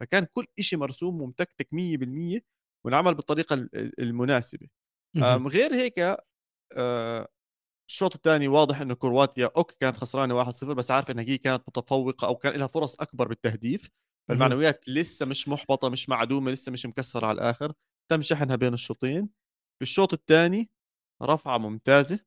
[0.00, 2.40] فكان كل شيء مرسوم ومتكتك 100%
[2.86, 4.68] وانعمل بالطريقة المناسبة.
[5.48, 5.98] غير هيك
[6.76, 7.28] آه،
[7.90, 12.26] الشوط الثاني واضح إنه كرواتيا okay كانت خسرانة 1-0 بس عارف إنها هي كانت متفوقة
[12.28, 13.90] أو كان لها فرص أكبر بالتهديف.
[14.28, 17.72] فالمعنويات لسه مش محبطة مش معدومة لسه مش مكسرة على الآخر.
[18.10, 19.28] تم شحنها بين الشوطين.
[19.80, 20.70] بالشوط الثاني
[21.22, 22.20] رفعة ممتازة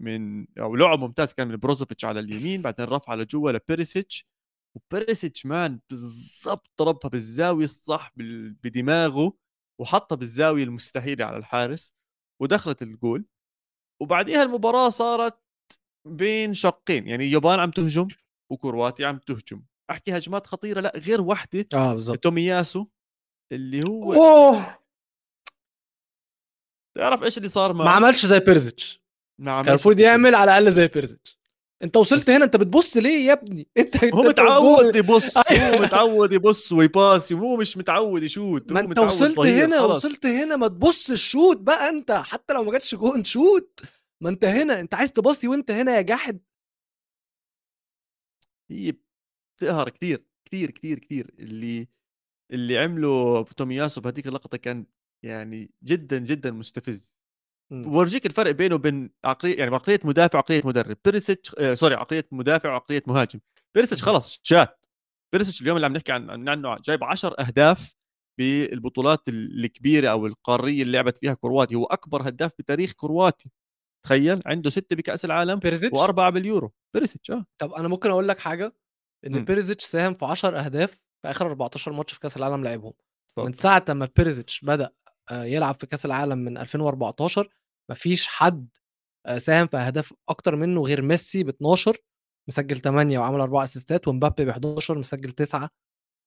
[0.00, 4.26] من أو لعب ممتاز كان من بروزوفيتش على اليمين بعدين رفعة لجوا لبيريسيتش.
[4.76, 8.12] وبيريسيتش مان بالضبط ضربها بالزاوية الصح
[8.64, 9.32] بدماغه
[9.80, 11.94] وحطها بالزاوية المستحيلة على الحارس
[12.42, 13.24] ودخلت الجول.
[14.02, 15.38] وبعديها المباراة صارت
[16.08, 18.08] بين شقين يعني اليابان عم تهجم
[18.52, 19.62] وكرواتيا عم تهجم.
[19.90, 22.18] أحكي هجمات خطيرة لا غير وحدة آه بالضبط.
[22.18, 22.86] تومياسو
[23.52, 24.78] اللي هو أوه!
[26.96, 29.02] تعرف إيش اللي صار معه؟ ما عملش زي بيرزيتش.
[29.38, 31.35] كان المفروض يعمل على الأقل زي بيرزيتش.
[31.82, 36.72] انت وصلت هنا انت بتبص ليه يا ابني؟ انت هو متعود يبص هو متعود يبص
[36.72, 39.96] ويباسي وهو مش متعود يشوت ما انت وصلت هنا خلص.
[40.04, 43.80] وصلت هنا ما تبص الشوت بقى انت حتى لو ما جاتش جون شوت.
[44.22, 46.40] ما انت هنا انت عايز تباصي وانت هنا يا جاحد.
[48.70, 48.92] هي
[49.56, 51.88] بتقهر كثير كثير كثير كثير اللي
[52.52, 54.86] اللي عمله تومياسو بهذيك اللقطة كان
[55.24, 57.15] يعني جدا جدا مستفز.
[57.70, 60.96] ورجيك الفرق بينه وبين عقلية يعني عقلية مدافع وعقلية مدرب.
[61.04, 63.40] بيرسيتش آه sorry عقلية مدافع وعقلية مهاجم.
[63.74, 64.80] بيرسيتش خلص شات
[65.32, 67.94] بيرسيتش اليوم اللي عم نحكي عن عنه جايب 10 أهداف
[68.38, 73.50] بالبطولات الكبيرة أو القارية اللي لعبت فيها كرواتيا هو أكبر هداف بتاريخ كرواتي
[74.04, 76.72] تخيل عنده ستة بكأس العالم بيرزيتش وأربعة باليورو.
[76.94, 77.44] بيرسيتش آه.
[77.58, 78.74] طب أنا ممكن أقول لك حاجة
[79.26, 80.90] إن بيرزيتش ساهم في 10 أهداف
[81.22, 82.92] في آخر 14 ماتش في كأس العالم لعبهم.
[83.38, 84.90] من ساعة ما بيرزيتش بدأ
[85.32, 87.48] يلعب في كأس العالم من 2014
[87.90, 88.68] مفيش حد
[89.26, 91.96] آه، ساهم في أهداف أكتر منه غير ميسي ب 12
[92.48, 95.70] مسجل 8 وعامل 4 assist ات ومبابي ب 11 مسجل 9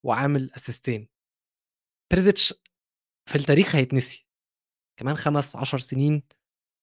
[0.05, 1.09] وعامل assist ين.
[2.11, 2.53] بيرزيتش
[3.29, 4.27] في التاريخ هيتنسي.
[4.99, 6.23] كمان خمس 10 سنين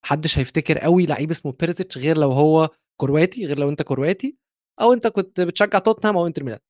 [0.05, 4.38] محدش هيفتكر قوي لعيب اسمه بيرزيتش غير لو هو كرواتي غير لو أنت كرواتي
[4.81, 6.61] أو أنت كنت بتشجع توتنهام أو إنتر ميلان.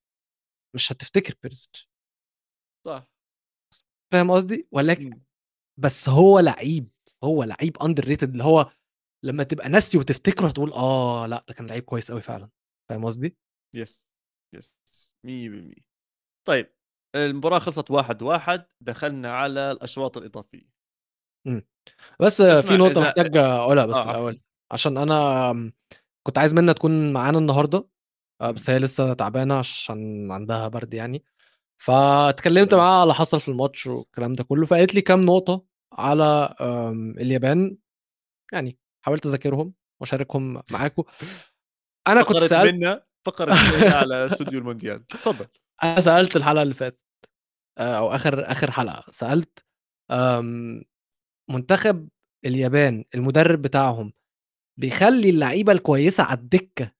[0.74, 1.90] مش هتفتكر بيرزيتش
[2.86, 3.08] صح.
[4.12, 5.20] فاهم قصدي؟ ولكن
[5.80, 6.88] بس هو لعيب
[7.24, 8.70] هو لعيب underrated اللي هو
[9.24, 12.48] لما تبقى ناسي وتفتكره هتقول آه لأ ده كان لعيب كويس قوي فعلا.
[12.90, 13.36] فاهم قصدي؟
[13.74, 14.04] يس
[14.54, 14.78] يس
[15.24, 15.74] 100%
[16.48, 16.72] طيب
[17.16, 20.68] المباراة خلصت واحد واحد دخلنا على الأشواط الإضافية.
[21.46, 21.62] امم.
[22.20, 23.00] بس في نقطة إذا...
[23.00, 24.40] محتاج أقولها بس آه الأول
[24.72, 25.72] عشان أنا
[26.26, 27.88] كنت عايز منها تكون معانا النهاردة
[28.40, 31.24] آه، بس هي لسه تعبانة عشان عندها برد يعني.
[31.78, 36.54] فاتكلمت معاها على اللي حصل في الماتش والكلام ده كله فقالت لي كام نقطة على
[37.20, 37.76] اليابان.
[38.52, 41.02] يعني حاولت أذاكرهم وأشاركهم معاكم
[42.08, 43.52] أنا كنت سألت منا فقرت
[44.02, 45.06] على استوديو المونديال.
[45.06, 45.46] تفضل
[45.84, 47.00] أنا سألت الحلقة اللي فاتت
[47.78, 49.04] آه، أو آخر آخر حلقة.
[49.10, 49.66] سألت
[51.50, 52.08] منتخب
[52.44, 54.12] اليابان المدرب بتاعهم
[54.80, 56.92] بيخلي اللعيبة الكويسة على الدكة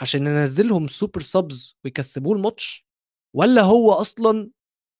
[0.00, 2.86] عشان ينزلهم سوبر سبز ويكسبوه الماتش؟
[3.34, 4.50] ولا هو أصلا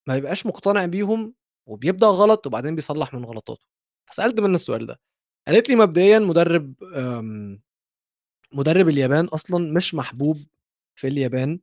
[0.08, 1.34] ما بيبقاش مقتنع بيهم
[1.68, 3.64] وبيبدأ غلط وبعدين بيصلح من غلطاته؟
[4.10, 5.00] فسألت من السؤال ده.
[5.48, 6.74] قالت لي مبدئيا مدرب
[8.54, 10.36] مدرب اليابان أصلا مش محبوب
[10.98, 11.60] في اليابان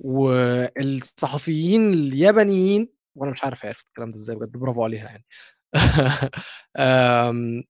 [0.00, 5.24] والصحفيين اليابانيين وأنا مش عارف عرفت الكلام ده إزاي بجد برافو عليها يعني.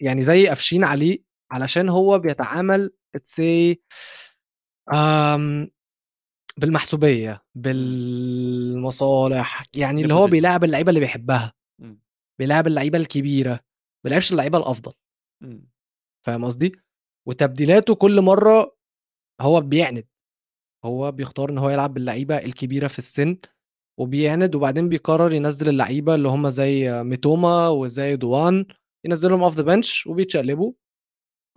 [0.00, 1.18] يعني زي قافشين عليه
[1.50, 3.80] علشان هو بيتعامل اتسي
[6.60, 11.52] بالمحسوبية بالمصالح يعني اللي هو بيلاعب اللعيبة اللي بيحبها
[12.38, 13.60] بيلاعب اللعيبة الكبيرة ما
[14.04, 14.92] بيلعبش اللعيبة الأفضل.
[16.26, 16.72] فاهم قصدي؟
[17.28, 18.76] وتبديلاته كل مرة
[19.40, 20.06] هو بيعند
[20.84, 23.36] هو بيختار إن هو يلعب باللعيبة الكبيرة في السن
[24.00, 28.66] وبيعند وبعدين بيقرر ينزل اللعيبة اللي هم زي ميتوما وزي دوان
[29.06, 30.72] ينزلهم off the bench وبيتشقلبوا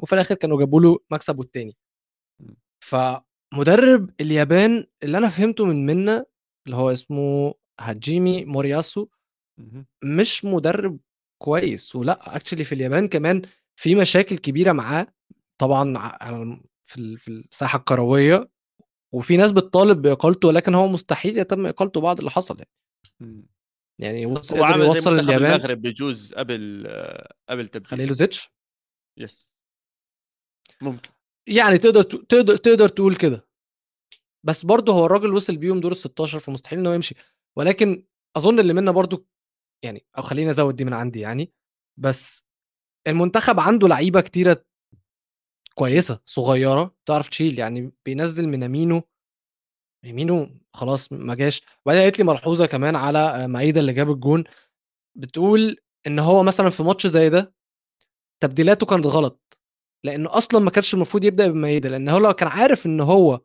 [0.01, 1.77] وفي الآخر كانوا جابوا له مكسب والتاني.
[2.83, 2.95] ف
[3.53, 6.25] مدرب اليابان اللي أنا فهمته من منة
[6.65, 9.07] اللي هو اسمه هاجيمي مورياسو
[10.03, 10.99] مش مدرب
[11.41, 13.41] كويس، ولأ actually في اليابان كمان
[13.75, 15.07] في مشاكل كبيرة معاه
[15.57, 16.17] طبعًا
[16.83, 18.49] في في الساحة الكروية،
[19.13, 22.69] وفي ناس بتطالب بإقالته ولكن هو مستحيل يتم إقالته بعد اللي حصل يعني.
[23.99, 26.87] يعني وص هو عامل يوصّل اليابان المغرب بجوز قبل
[27.49, 27.89] قبل تبديل.
[27.89, 28.49] خليلوزيتش؟
[29.17, 29.49] يس.
[30.81, 31.12] ممكن.
[31.47, 33.47] يعني تقدر تقدر تقدر تقول كده.
[34.45, 37.15] بس برضه هو الراجل وصل بيهم دور ال 16 فمستحيل انه يمشي.
[37.57, 38.05] ولكن
[38.37, 39.25] أظن اللي منة برضه
[39.85, 41.53] يعني أو خليني أزود دي من عندي يعني.
[41.99, 42.45] بس
[43.07, 44.65] المنتخب عنده لعيبة كتيرة
[45.75, 47.59] كويسة صغيرة تعرف تشيل.
[47.59, 49.01] يعني بينزل مينامينو.
[50.05, 51.61] مينامينو خلاص ما جاش.
[51.85, 54.43] وبعدين قالت لي ملحوظة كمان على مايدا اللي جاب الجون.
[55.17, 55.77] بتقول
[56.07, 57.55] إن هو مثلا في ماتش زي ده
[58.43, 59.57] تبديلاته كانت غلط.
[60.05, 63.41] لأنه أصلا ما كانش المفروض يبدأ بمايدا لأن هو لو كان عارف إن هو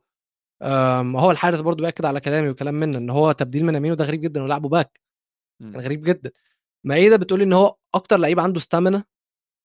[1.16, 4.42] هو الحارس برضه بيأكد على كلامي وكلام منة إن هو تبديل مينامينو ده غريب جدا
[4.42, 5.01] ولعبه باك.
[5.73, 6.31] كان غريب جدا.
[6.85, 9.04] مايدا بتقول إن هو أكتر لعيب عنده stamina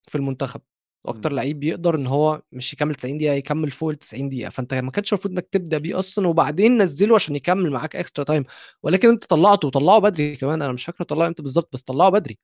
[0.10, 0.62] في المنتخب
[1.06, 4.50] وأكتر لعيب بيقدر إن هو مش يكمل 90 دقيقة يكمل فوق ال 90 دقيقة.
[4.50, 8.44] فأنت ما كانش المفروض إنك تبدأ بيه أصلا وبعدين نزله عشان يكمل معاك extra time
[8.84, 10.62] ولكن أنت طلعته وطلعه بدري كمان.
[10.62, 12.40] أنا مش فاكر طلعه إمتى بالظبط بس طلعه بدري.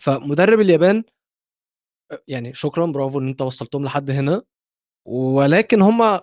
[0.00, 1.04] فمدرب اليابان
[2.28, 4.42] يعني شكرا برافو إن أنت وصلتهم لحد هنا.
[5.06, 6.20] ولكن هم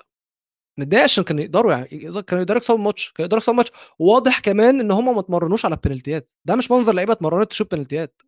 [0.80, 3.72] متضايق عشان كانوا يقدروا يعني كانوا يقدروا يكسبوا الماتش كانوا يقدروا يكسبوا الماتش.
[4.00, 6.30] واضح كمان إن هم ما اتمرنوش على البنالتيات.
[6.46, 8.22] ده مش منظر لعيبة اتمرنت تشوف بنالتيات.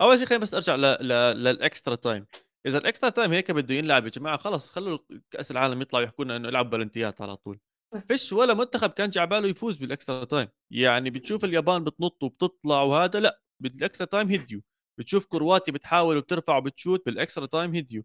[0.00, 0.80] اول شيء خليني بس أرجع ل...
[0.80, 1.08] ل...
[1.44, 2.26] لل extra time.
[2.66, 4.98] إذا ال extra time هيك بده ينلعب يا جماعة خلص خلوا
[5.30, 7.60] كأس العالم يطلعوا يحكوا لنا إنه يلعب بلنتيات على طول.
[8.08, 10.48] فيش ولا منتخب كان جاي باله يفوز بال extra time.
[10.70, 14.62] يعني بتشوف اليابان بتنط وبتطلع وهذا لا بال extra time هديو.
[14.98, 18.04] بتشوف كرواتي بتحاول وبترفع وبتشوت بال extra time هديو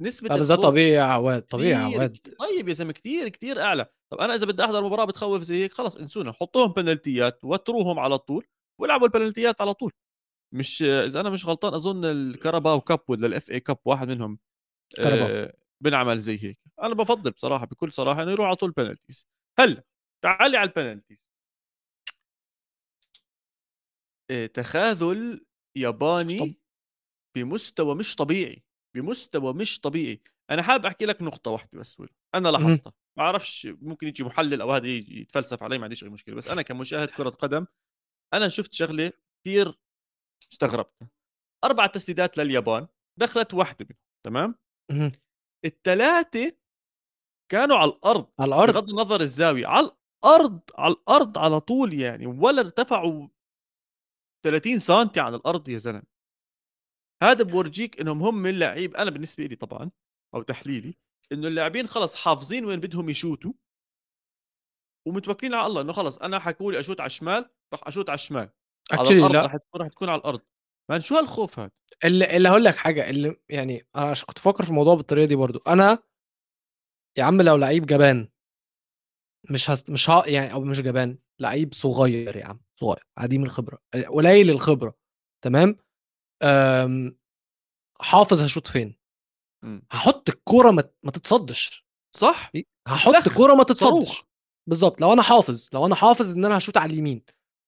[0.00, 2.18] نسبة بس ده طبيعي يا عواد طبيعي يا عواد.
[2.38, 3.86] طيب يا زلمة كثير كثير أعلى.
[4.10, 8.18] طب أنا إذا بدي أحضر مباراة بتخوف زي هيك خلص انسونا حطوهم بنالتيات وتروهم على
[8.18, 8.46] طول
[8.80, 9.92] والعبوا البنالتيات على طول.
[10.54, 14.38] مش إذا أنا مش غلطان أظن ال Carabao Cup ولا ال FA Cup واحد منهم
[14.98, 16.58] آه بنعمل زي هيك.
[16.82, 19.26] أنا بفضل بصراحة بكل صراحة إنه يروح على طول penalties
[19.58, 19.84] هلا
[20.22, 21.26] تعالي على ال penalties
[24.30, 26.60] آه تخاذل ياباني
[27.36, 28.64] بمستوى مش طبيعي
[28.96, 30.22] بمستوى مش طبيعي.
[30.50, 32.02] أنا حابب أحكي لك نقطة واحدة بس
[32.34, 32.92] أنا لاحظتها.
[33.18, 36.34] ما أعرفش ممكن يجي محلل أو هذا يتفلسف علي ما عنديش أي مشكلة.
[36.34, 37.66] بس أنا كمشاهد كرة قدم
[38.34, 39.78] أنا شفت شغلة كثير
[40.52, 41.08] استغربت.
[41.64, 42.86] أربع تسديدات لليابان
[43.18, 44.58] دخلت واحدة منهم تمام؟
[45.64, 46.56] الثلاثه
[47.52, 48.74] كانوا على الأرض على الأرض.
[48.74, 49.90] بغض النظر الزاوية على
[50.24, 53.28] الأرض على الأرض على طول يعني ولا ارتفعوا
[54.44, 56.02] 30 سم عن الأرض يا زلمة.
[57.22, 59.90] هذا بورجيك إنهم هم اللعيب أنا بالنسبة لي طبعا
[60.34, 60.94] أو تحليلي
[61.32, 63.52] إنه اللاعبين خلص حافظين وين بدهم يشوتوا.
[65.08, 68.50] ومتوكلين على الله إنه خلص أنا حكوا لي أشوت على الشمال راح أشوت على الشمال.
[68.92, 69.42] على الأرض لا.
[69.42, 70.40] راح تكون تكون على الأرض.
[70.90, 71.70] مان شو هالخوف هذا
[72.04, 75.58] اللي, اللي هقول لك حاجة اللي يعني أنا كنت بفكر في الموضوع بالطريقة دي برضو.
[75.66, 75.98] أنا
[77.18, 78.28] يا عم لو لعيب جبان
[79.50, 79.90] مش هست...
[79.90, 82.63] مش ها يعني أو مش جبان لعيب صغير يا عم.
[82.80, 84.94] صغير عديم الخبرة قليل الخبرة
[85.44, 85.76] تمام؟
[86.42, 87.18] آمم،
[88.00, 88.96] حافظ هشوط فين؟
[89.64, 89.82] إمم.
[89.92, 91.86] هحط الكورة ما, ما تتصدش.
[92.16, 92.52] صح
[92.88, 94.24] هحط الكورة ما تتصدش.
[94.68, 97.22] بالظبط لو أنا حافظ لو أنا حافظ إن أنا هشوط على اليمين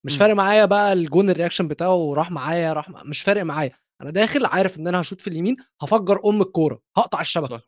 [0.07, 0.19] مش إمم.
[0.21, 3.79] فارق معايا بقى الجون الرياكشن بتاعه راح معايا راح مش فارق معايا.
[4.03, 7.63] أنا داخل عارف إن أنا هشوط في اليمين هفجر أم الكورة هقطع الشبكة.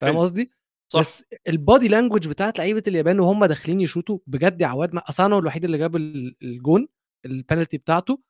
[0.00, 0.50] فاهم قصدي؟
[0.88, 1.00] صح.
[1.00, 5.64] بس البادي لانجوج بتاعت لعيبة اليابان وهم داخلين يشوطوا بجد يا عواد أصل أنا الوحيد
[5.64, 6.88] اللي جاب الجون
[7.26, 8.20] البنالتي بتاعته.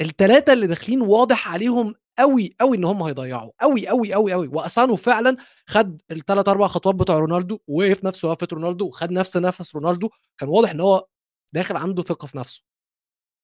[0.00, 4.96] الثلاثه اللي داخلين واضح عليهم قوي قوي إن هم هيضيعوا قوي قوي قوي قوي واسانو
[4.96, 5.36] فعلا
[5.66, 10.10] خد الثلاث أربع خطوات بتوع رونالدو ووقف نفس وقفة رونالدو وخد نفس نفس رونالدو.
[10.38, 11.06] كان واضح إن هو
[11.54, 12.62] داخل عنده ثقة في نفسه.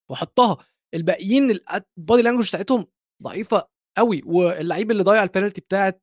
[0.09, 0.57] وحطها.
[0.93, 1.59] الباقيين
[1.97, 2.87] ال body language بتاعتهم
[3.23, 3.67] ضعيفة
[3.97, 6.01] قوي واللعيب اللي ضيع البينالتي بتاعت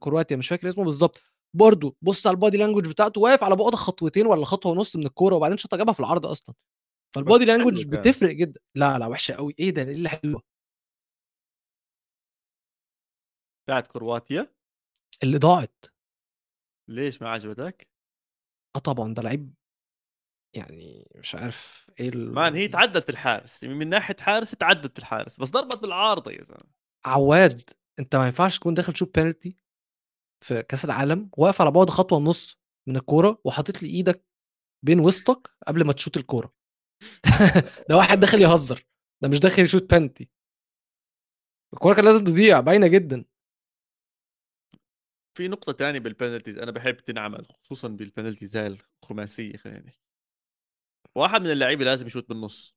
[0.00, 1.22] كرواتيا مش فاكر اسمه بالظبط.
[1.54, 5.06] برضه بص على ال body language بتاعته واقف على بعد خطوتين ولا خطوة ونص من
[5.06, 6.54] الكورة وبعدين شاطها جابها في العرض أصلا.
[7.14, 8.60] فال body language بتفرق جدا.
[8.74, 10.42] لا لا وحشة قوي إيه ده؟ إيه اللي حلوة
[13.66, 14.54] بتاعت كرواتيا؟
[15.22, 15.84] اللي ضاعت.
[16.88, 17.88] ليش ما عجبتك؟
[18.76, 19.54] آه طبعا ده لعيب
[20.56, 22.32] يعني مش عارف إيه ال...
[22.34, 23.64] مان هي تعدت الحارس.
[23.64, 25.36] من ناحية حارس تعدت الحارس.
[25.36, 26.70] بس ضربت بالعارضة يا زلمة.
[27.04, 29.56] عواد أنت ما ينفعش تكون داخل تشوف بينالتي
[30.42, 34.24] في كأس العالم واقف على بعد خطوة ونص من الكورة وحاطط لي إيدك
[34.84, 36.54] بين وسطك قبل ما تشوت الكورة.
[37.88, 38.86] ده واحد داخل يهزر
[39.22, 40.30] ده مش داخل يشوت بنتي.
[41.74, 43.24] الكورة كان لازم تضيع باينة جدا.
[45.38, 50.02] في نقطة تانية بالبنالتيز أنا بحب تنعمل خصوصا بالبنالتيز هاي الخماسية خلينا نحكي.
[51.16, 52.76] واحد من اللعيبة لازم يشوت بالنص.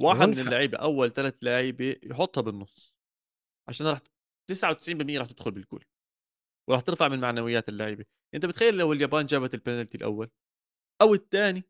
[0.00, 2.96] واحد من اللعيبة أول ثلاث لعيبة يحطها بالنص.
[3.68, 3.98] عشان راح
[4.52, 5.84] 99% راح تدخل بالجول
[6.68, 8.04] وراح ترفع من معنويات اللعيبة.
[8.34, 10.30] أنت بتخيل لو اليابان جابت البنالتي الأول
[11.02, 11.64] أو الثاني؟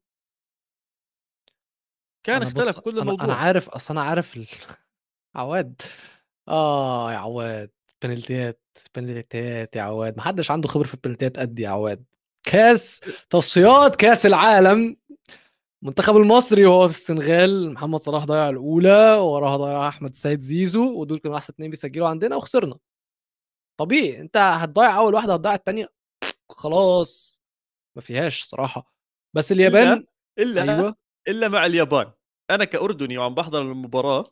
[2.26, 4.46] كان اختلف كل الموضوع أنا عارف أصل أنا عارف ال...
[5.36, 5.82] عواد.
[6.48, 7.70] آه يا عواد
[8.02, 8.62] بنالتيات
[8.94, 10.16] بنالتيات يا عواد.
[10.16, 12.04] ما حدش عنده خبرة في البنالتيات قد يا عواد.
[12.42, 14.96] كاس تصفيات كاس العالم.
[15.82, 21.18] المنتخب المصري وهو في السنغال محمد صلاح ضيع الأولى وراها ضيع أحمد السيد زيزو ودول
[21.18, 22.78] كانوا أحسن اتنين بيسجلوا عندنا وخسرنا.
[23.80, 25.92] طبيعي أنت هتضيع أول واحدة هتضيع الثانية
[26.50, 27.40] خلاص
[27.96, 28.94] ما فيهاش صراحة.
[29.36, 30.06] بس اليابان؟
[30.38, 30.96] الا إلا أيوه.
[31.28, 32.12] إلا مع اليابان.
[32.50, 34.24] أنا كأردني وعم بحضر المباراة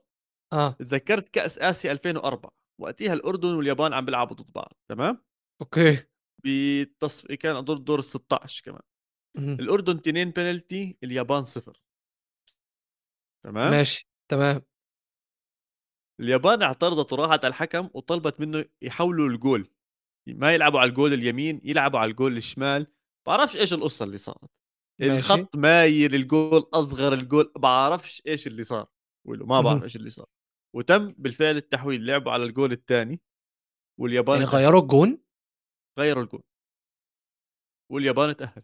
[0.52, 0.70] آه.
[0.70, 5.24] تذكرت كأس آسيا 2004 وقتها الأردن واليابان عم بيلعبوا ضد بعض تمام؟
[5.60, 6.06] أوكي.
[6.44, 8.82] بالنص كان دور دور ال 16 كمان.
[9.38, 11.82] الأردن تنين بنالتي اليابان صفر.
[13.44, 14.62] تمام؟ ماشي تمام.
[16.20, 19.70] اليابان اعترضت وراحت على الحكم وطلبت منه يحولوا الجول.
[20.28, 22.86] ما يلعبوا على الجول اليمين يلعبوا على الجول الشمال.
[23.26, 24.50] بعرفش إيش القصة اللي صارت.
[25.00, 25.16] ماشي.
[25.18, 28.86] الخط مايل الجول أصغر الجول بعرفش إيش اللي صار.
[29.26, 29.82] ولو ما بعرف.
[29.82, 30.26] إيش اللي صار.
[30.76, 33.20] وتم بالفعل التحويل لعبوا على الجول الثاني
[34.00, 34.50] واليابان يعني.
[34.50, 35.18] غيروا الجون؟
[35.98, 36.42] غيروا الجول.
[37.92, 38.62] واليابان تأهل.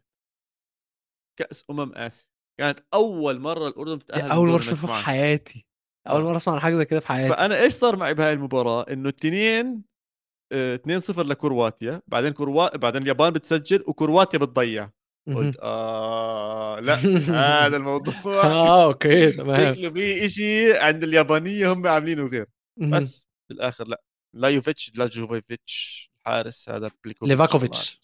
[1.40, 2.26] كأس أمم آسيا.
[2.60, 5.04] كانت أول مرة الأردن تتأهل من أول مرة أشوفها في.
[5.04, 5.66] حياتي.
[6.08, 6.24] أول آه.
[6.24, 7.34] مرة أسمع عن حاجة زي كده في حياتي.
[7.34, 9.82] فأنا إيش صار معي بهاي المباراة؟ إنه التنين
[10.52, 12.76] آه، 2-0 لكرواتيا بعدين كروا...
[12.76, 14.90] بعدين اليابان بتسجل وكرواتيا بتضيع.
[15.26, 16.94] قلت آه لا
[17.66, 19.74] هذا الموضوع آه أوكي تمام.
[19.74, 22.46] شكله في إشي عند اليابانية هم عاملينه غير.
[22.76, 24.02] بس بالاخر لا.
[24.34, 28.00] لا يوفيتش لا جوفيتش الحارس هذا بليكوفيتش ليفاكوفيتش.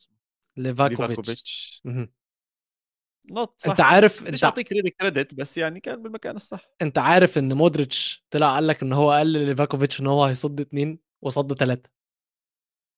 [0.56, 1.82] ليفاكوفيتش.
[3.30, 3.70] not صح.
[3.70, 6.70] أنت عارف مش انت اعطيه credit credit بس يعني كان بالمكان الصح.
[6.82, 10.98] أنت عارف إن مودريتش طلع قال لك إن هو قال لليفاكوفيتش إن هو هيصد اتنين
[11.24, 11.90] وصد ثلاثة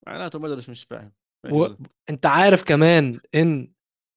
[0.07, 1.13] معناته ادري مش فاهم.
[1.45, 1.75] يعني و...
[2.09, 3.73] أنت عارف كمان إن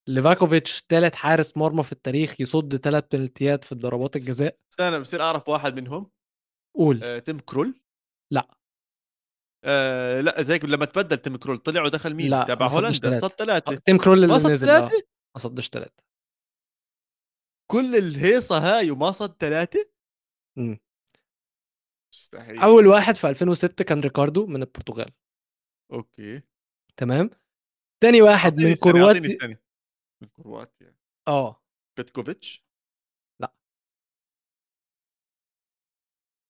[0.09, 5.48] ليفاكوفيتش ثالث حارس مرمى في التاريخ يصد ثلاث بنالتيات في ضربات الجزاء؟ استنى بصير أعرف
[5.48, 6.11] واحد منهم.
[6.77, 7.05] قول.
[7.05, 7.81] آه تيم كرول؟
[8.33, 8.48] لا.
[9.64, 13.20] آه لا زيك لما تبدل تيم كرول طلع ودخل مين؟ لا، تبع هولندا.
[13.20, 15.03] صد ثلاثة تيم كرول اللي نزل ثلاثة ما
[15.38, 16.03] صدش ثلاثة
[17.71, 19.90] كل الهيصة هاي وما صد ثلاثة
[20.59, 20.79] مم.
[22.14, 22.59] مستحيل.
[22.59, 25.11] أول واحد في 2006 كان ريكاردو من البرتغال.
[25.92, 26.42] أوكي.
[26.97, 27.31] تمام؟
[28.03, 29.59] تاني واحد من كرواتيا.
[30.23, 30.97] من كرواتيا.
[31.29, 31.62] آه.
[31.97, 32.64] بيتكوفيتش؟
[33.40, 33.55] لأ.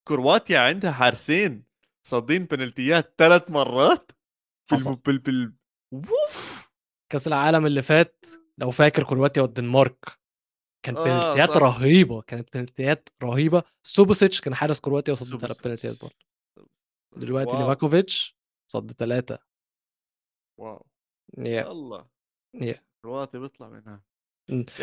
[0.09, 1.64] كرواتيا عندها حارسين
[2.07, 4.12] صادين بنالتيات ثلاث مرات
[4.71, 4.95] حصل.
[4.95, 5.55] بال بال
[5.92, 6.68] ووف!
[7.12, 8.25] كأس العالم اللي فات
[8.61, 10.19] لو فاكر كرواتيا والدنمارك
[10.87, 11.51] كان آه، بنالتيات.
[11.51, 13.62] رهيبة كانت بنالتيات رهيبة.
[13.87, 15.62] سوباسيتش كان حارس كرواتيا وصد ثلاث.
[15.62, 16.15] بنالتيات برضه.
[17.17, 17.57] دلوقتي.
[17.57, 18.37] ليفاكوفيتش
[18.73, 19.38] صد ثلاثة
[20.61, 20.87] wow.
[21.38, 22.07] يا الله
[22.55, 24.03] يا كرواتيا بيطلع منها.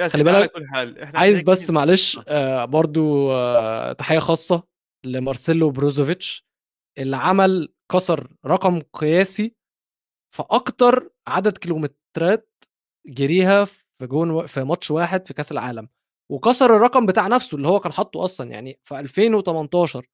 [0.07, 2.19] خلي بالك، كل حال إحنا عايز بس معلش.
[2.27, 4.63] آه برضو آه تحية خاصة
[5.05, 6.45] لمارسيلو بروزوفيتش
[6.97, 9.55] اللي عمل كسر رقم قياسي
[10.35, 12.48] في أكتر عدد كيلومترات
[13.05, 15.89] جريها في جون في ماتش واحد في كأس العالم
[16.31, 20.05] وكسر الرقم بتاع نفسه اللي هو كان حاطه أصلا يعني في 2018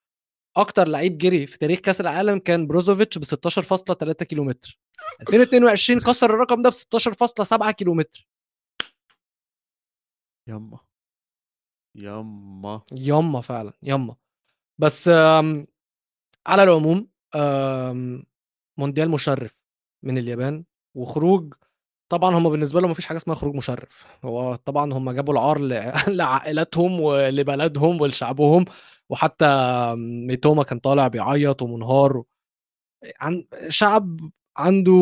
[0.58, 4.80] أكتر لعيب جري في تاريخ كأس العالم كان بروزوفيتش ب 16.3 كيلومتر.
[5.22, 8.28] 2022 كسر الرقم ده ب 16.7 كيلومتر.
[10.48, 10.80] يما.
[11.96, 12.82] يما.
[12.92, 14.16] يما فعلا يما.
[14.82, 15.68] بس آم،
[16.48, 18.24] على العموم آم،
[18.80, 19.58] مونديال مشرف
[20.04, 20.66] من اليابان
[20.98, 21.54] وخروج
[22.10, 24.06] طبعا هم بالنسبة لهم مفيش حاجة اسمها خروج مشرف.
[24.26, 25.58] هو طبعا هم جابوا العار
[26.08, 28.66] لعائلاتهم ولبلدهم ولشعبهم
[29.10, 29.46] وحتى
[29.98, 32.24] ميتوما كان طالع بيعيط ومنهار.
[33.22, 34.20] عن شعب
[34.58, 34.94] عنده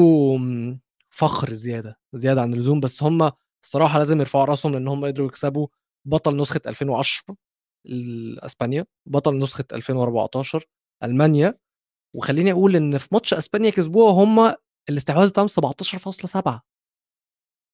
[1.12, 3.32] فخر زيادة زيادة عن اللزوم بس هم
[3.64, 5.68] الصراحة لازم يرفعوا راسهم لأن هم قدروا يكسبوا
[6.06, 7.36] بطل نسخة 2010
[8.46, 10.66] اسبانيا بطل نسخة 2014
[11.04, 11.58] ألمانيا.
[12.16, 14.56] وخليني أقول إن في ماتش إسبانيا كسبوها هم
[14.90, 16.62] الاستحواذ بتاعهم 17.7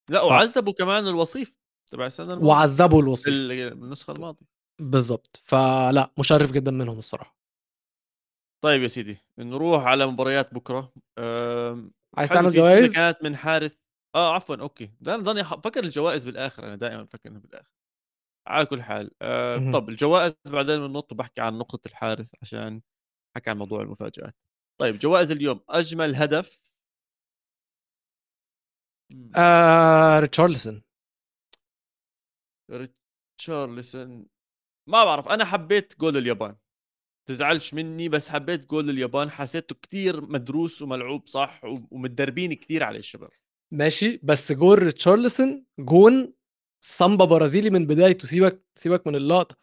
[0.10, 1.60] لا ف- وعذبوا كمان الوصيف
[1.91, 3.34] تبع السنة الماضية وعذبوا الوصيف.
[3.34, 4.45] ال- النسخة الماضية.
[4.82, 7.40] بالظبط فلا مشرف جدا منهم الصراحة.
[8.63, 10.94] طيب يا سيدي نروح على مباريات بكرة.
[11.19, 13.77] أم، عايز تعمل جوائز؟ كانت من حارث
[14.15, 14.92] آه عفوا أوكي.
[15.02, 17.71] ده أنا ضلني فكر الجوائز بالآخر أنا دائما بفكر بالآخر.
[18.48, 19.71] على كل حال آه.
[19.71, 22.81] طب الجوائز بعدين بننط وبحكي عن نقطة الحارث عشان
[23.38, 24.36] حكي عن موضوع المفاجآت.
[24.81, 26.69] طيب جوائز اليوم أجمل هدف.
[29.36, 30.84] آه ريتشارلسون
[32.72, 34.26] ريتشارلسون
[34.88, 36.56] ما بعرف أنا حبيت جول اليابان.
[37.26, 39.32] تزعلش مني بس حبيت جول اليابان.
[39.32, 43.30] حسيته كتير مدروس وملعوب صح؟ ومتدربين كتير عليه الشباب.
[43.72, 46.34] ماشي بس جول ريتشارلسون جون
[46.82, 48.28] سامبا برازيلي من بدايته.
[48.28, 49.58] سيبك سيبك من اللقطة.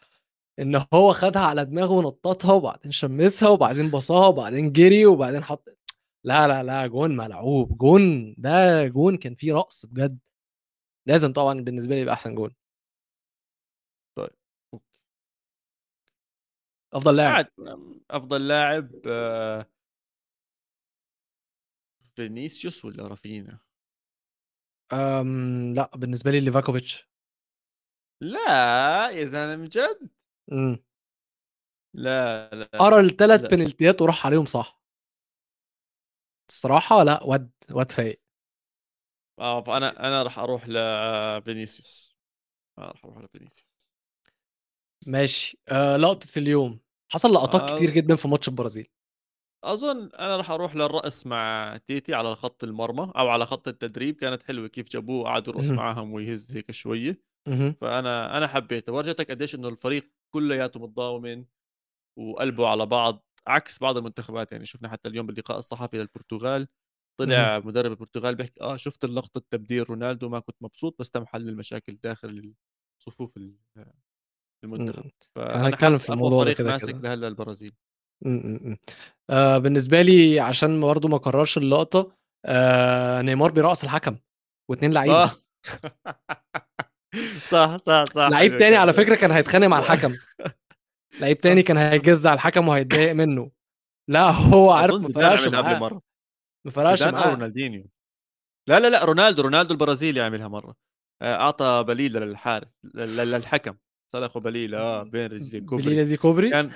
[0.58, 5.75] إن هو خدها على دماغه ونططها وبعدين شمسها وبعدين باصاها وبعدين جري وبعدين حط
[6.26, 7.78] لا لا لا جون ملعوب.
[7.78, 10.18] جون ده جون كان فيه رقص بجد.
[11.06, 12.54] لازم طبعا بالنسبة لي يبقى أحسن جون.
[14.18, 14.36] طيب
[16.94, 17.46] أفضل لاعب.
[18.10, 19.66] أفضل لاعب آه،
[22.16, 23.58] فينيسيوس ولا رافينيا
[24.92, 27.08] أم لا بالنسبة لي ليفاكوفيتش.
[28.22, 30.10] لا يا زلمة جد
[31.94, 34.75] لا لا ارى الثلاث بنالتيات وراح عليهم صح؟
[36.48, 38.20] الصراحة لأ واد واد فايق.
[39.38, 42.16] آه فأنا أنا راح أروح لفينيسيوس
[42.78, 43.66] آه راح أروح لفينيسيوس.
[45.06, 45.58] ماشي.
[45.68, 46.80] آآ، لقطة اليوم،
[47.12, 48.88] حصل لقطات كتير آه جدًا في ماتش البرازيل.
[49.64, 54.16] أظن أنا راح أروح للرقص مع تيتي على خط المرمى أو على خط التدريب.
[54.16, 57.22] كانت حلوة كيف جابوه قعدوا يرقص اهم، معاهم ويهز هيك شوية.
[57.82, 58.94] فأنا أنا حبيته.
[58.94, 61.46] ورجتك قديش إنه الفريق كلياته متضامن
[62.16, 63.25] وقلبه على بعض.
[63.46, 66.68] عكس بعض المنتخبات يعني شفنا حتى اليوم باللقاء الصحفي للبرتغال
[67.20, 71.48] طلع مدرب البرتغال بيحكي آه شفت اللقطة تبديل رونالدو ما كنت مبسوط بس تم حل
[71.48, 72.54] المشاكل داخل
[73.02, 73.56] صفوف ال-
[74.64, 76.94] المنتخب إحنا فأنا حاسس في الموضوع فريق كده، ماسك.
[76.94, 77.72] لهلا البرازيل
[78.26, 78.76] إمم، إمم.
[79.30, 82.12] آآ، بالنسبة لي عشان برضه ما أكررش اللقطة
[82.46, 84.16] آآ، نيمار بيرقص الحكم
[84.72, 85.24] و2 لعيبة.
[85.24, 85.30] آه
[87.50, 90.14] صح صح صح لعيب حلوة تاني على فكرة كان هيتخانق مع الحكم،
[91.20, 93.50] لعيب تاني كان هيجِز على الحكم وهيتضايق منه.
[94.10, 96.02] لأ هو عارف ما فرقش معاه، مرة
[96.66, 97.30] ما فرقش أو معاه.
[97.34, 97.86] رونالدينيو
[98.68, 100.74] لا لا لا رونالدو رونالدو البرازيلي عملها مرة
[101.22, 103.76] آه، أعطى بليله للحارس لل- للحكم
[104.12, 106.70] سلخه بليله آه بين رجليه كوبري بليلة دي كوبري؟ كان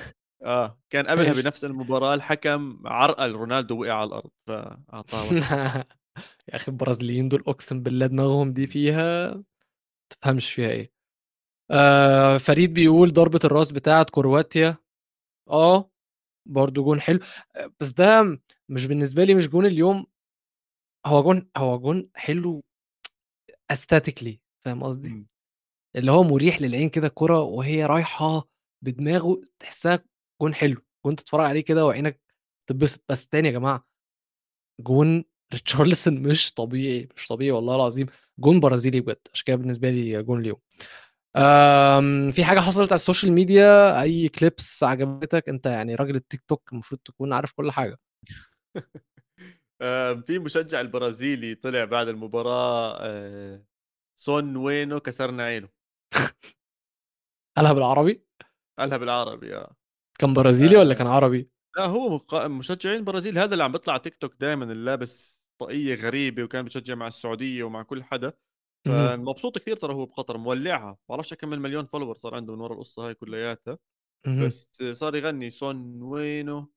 [0.45, 1.33] آه كان قبلها.
[1.33, 5.25] بنفس المباراة الحكم عرقل رونالدو وقع على الأرض فأعطاه
[6.49, 9.45] يا أخي البرازيليين دول أقسم بالله دماغهم دي فيها ما
[10.11, 10.93] تفهمش فيها إيه.
[11.71, 14.77] آآ فريد بيقول ضربة الراس بتاعة كرواتيا،
[15.51, 15.91] آه،
[16.47, 17.21] برضه جون حلو،
[17.57, 20.07] آآ بس ده مش بالنسبة لي مش جون اليوم،
[21.07, 22.63] هو جون هو جون حلو
[23.73, 25.27] aesthetically فاهم قصدي؟ إمم.
[25.97, 28.49] اللي هو مريح للعين كده الكرة وهي رايحة
[28.83, 30.05] بدماغه تحسّها
[30.43, 32.21] جون حلو، جون تتفرّج عليه كده وعينك
[32.69, 33.87] تتبسط، بس تاني يا جماعة
[34.81, 38.07] جون ريتشارلسون مش طبيعي، مش طبيعي والله العظيم،
[38.39, 40.59] جون برازيلي بجد، عشان كده بالنسبة لي جون اليوم.
[42.31, 47.01] في حاجة حصلت على السوشيال ميديا، أي clips عجبتك؟ أنت يعني راجل التيك توك المفروض
[47.05, 47.99] تكون عارف كل حاجة.
[50.27, 53.63] في مشجع البرازيلي طلع بعد المباراة
[54.17, 55.69] "سون وينه كسرنا عينه."
[57.57, 58.23] قالها بالعربي؟
[58.79, 59.77] قالها بالعربي آه.
[60.19, 63.97] كان برازيلي والّا آآ كان عربي؟ لا هو مق مشجعين البرازيل هذا اللي عم بيطلع
[63.97, 68.33] تيك توك دايمًا اللي لابس طاقية غريبة وكان بيشجع مع السعودية ومع كل حدا،
[68.89, 72.75] فمبسوط كثير ترى هو بقطر مولعها، ما بعرفش كم المليون follower صار عنده من ورا
[72.75, 73.79] القصة هاي كلياتها،
[74.39, 76.69] بس صار يغني "سون وينه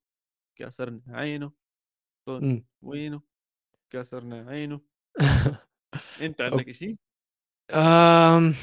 [0.58, 1.54] كسرنا عينه،
[2.28, 2.66] سون إمم.
[2.84, 3.22] وينه
[3.91, 4.82] كسرنا عينه."
[6.22, 6.97] أنت أوك عندك إشي؟
[7.72, 8.54] آمم،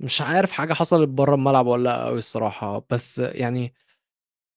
[0.00, 3.74] مش عارف حاجة حصلت برّه الملعب والّا لأ أوي الصراحة، بس يعني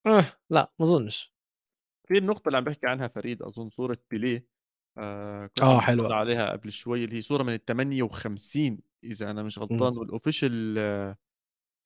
[0.08, 1.34] آه، لأ ما أظنش.
[2.08, 4.48] في النقطة اللي عم بيحكي عنها فريد أظن صورة بيليه
[5.48, 6.12] كنت آه عم باتفرج حلوة.
[6.12, 10.52] عليها قبل شوي اللي هي صورة من ال58 إذا أنا مش إمم، غلطان والofficial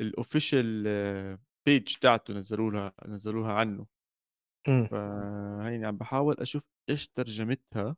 [0.03, 0.88] الofficial
[1.70, 3.86] page تاعته نزّلوا لها نزّلوها عنّه،
[4.68, 7.95] إمم، فهيني عم باحاول أشوف إيش ترجمتها،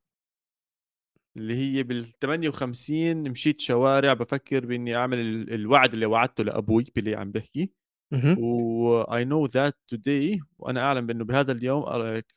[1.37, 7.31] اللي هي بال58 مشيت شوارع بافكّر بإنّي أعمل ال الوعد اللي وعدته لأبوي بيليه عم
[7.31, 7.71] بيحكي،
[8.13, 11.83] اهم، و I know that today وأنا أعلم بأنه بهذا اليوم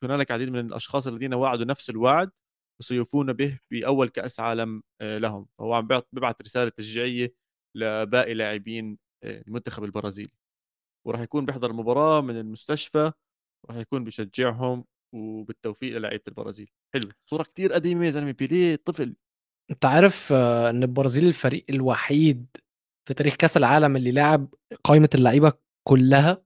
[0.05, 2.31] هنالك العديد من الأشخاص الذين وعدوا نفس الوعد.
[2.81, 7.35] وسيوفون به بأول كأس عالم آآ لهم، فهو عم بيعط بيبعت رسالة تشجيعية
[7.77, 10.33] لباقي لاعبين آآ المنتخب البرازيلي.
[11.07, 13.13] وراح يكون بيحضر مباراة من المستشفى،
[13.65, 16.71] وراح يكون بيشجّعهم، وبالتوفيق للاعيبة البرازيل.
[16.95, 19.17] حلو، صورة كتير قديمة يا زلمة بيليه طفل.
[19.71, 22.47] أنت عارف آه، إن البرازيل الفريق الوحيد
[23.09, 24.55] في تاريخ كأس العالم اللي لعب
[24.85, 25.53] قايمة اللعيبة
[25.89, 26.45] كلّها،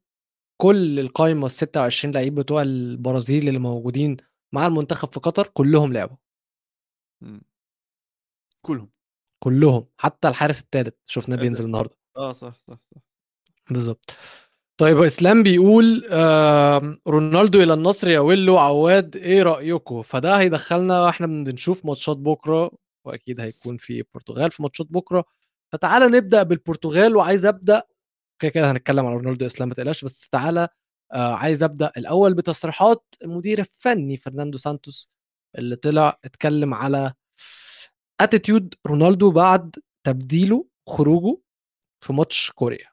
[0.63, 4.17] كل القايمة ال26 لعيب بتوع البرازيل اللي موجودين
[4.55, 6.17] مع المنتخب في قطر كلّهم لعبوا،
[7.23, 7.41] إمم،
[8.63, 8.91] كلهم.
[9.39, 11.37] كلّهم، حتى الحارس التالت شُفناه.
[11.37, 11.97] بينزل النهارده.
[12.17, 13.03] آه صح، صح، صح.
[13.71, 14.15] بالضبط.
[14.79, 21.27] طيب إسلام بيقول آمم، رونالدو إلى النصر يا ويلو عواد إيه رأيكم؟ فده هيدخّلنا وإحنا
[21.29, 22.71] بنشوف ماتشات بُكرة،
[23.07, 25.25] وأكيد هيكون في البرتغال في ماتشات بُكرة،
[25.73, 27.83] فتعالَ نبدأ بالبرتغال وعايز أبدأ
[28.41, 30.69] كده، كده هنتكلم على رونالدو إسلام ما تقلقش، بس تعالَ
[31.13, 35.11] آآ، عايز أبدأ الأول بتصريحات المدير الفني فرناندو سانتوس
[35.59, 37.13] اللي طلع اتكلم على
[38.23, 41.39] attitude رونالدو بعد تبديله خروجه
[42.01, 42.87] في ماتش كوريا.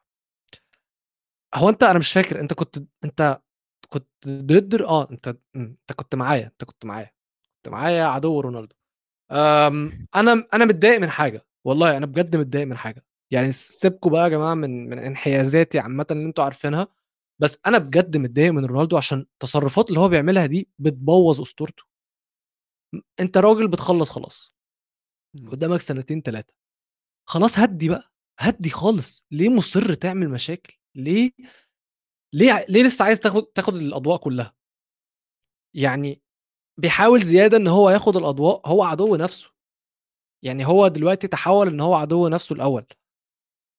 [1.54, 3.40] هو أنت أنا مش فاكر أنت كنت أنت
[3.88, 7.10] كنت ضد آه، أنت إمم، أنت كنت معايا، أنت كنت معايا،
[7.56, 8.76] كنت معايا عدو رونالدو.
[9.32, 14.10] آمم، أنا أنا متضايق من حاجة، والله أنا بجد متضايق من حاجة، يعني س سيبكم
[14.10, 16.88] بقى يا جماعة من من انحيازاتي عامةً اللي أنتم عارفينها،
[17.40, 21.82] بس أنا بجد متضايق من رونالدو عشان التصرفات اللي هو بيعملها دي بتبوّظ أسطورته.
[22.92, 24.54] م أنت راجل بتخلّص خلاص.
[25.36, 25.50] إمم.
[25.50, 26.54] قدامك سنتين 3
[27.28, 31.30] خلاص هدّي بقى، هدّي خالص، ليه مُصِر تعمل مشاكل؟ ليه
[32.34, 34.54] ليه ليه لسه عايز تاخد تاخد الأضواء كلّها؟
[35.74, 36.22] يعني
[36.80, 39.50] بيحاول زيادة إن هو ياخد الأضواء، هو عدو نَفْسه.
[40.44, 42.86] يعني هو دلوقتي تحوّل إن هو عدو نَفْسه الأول.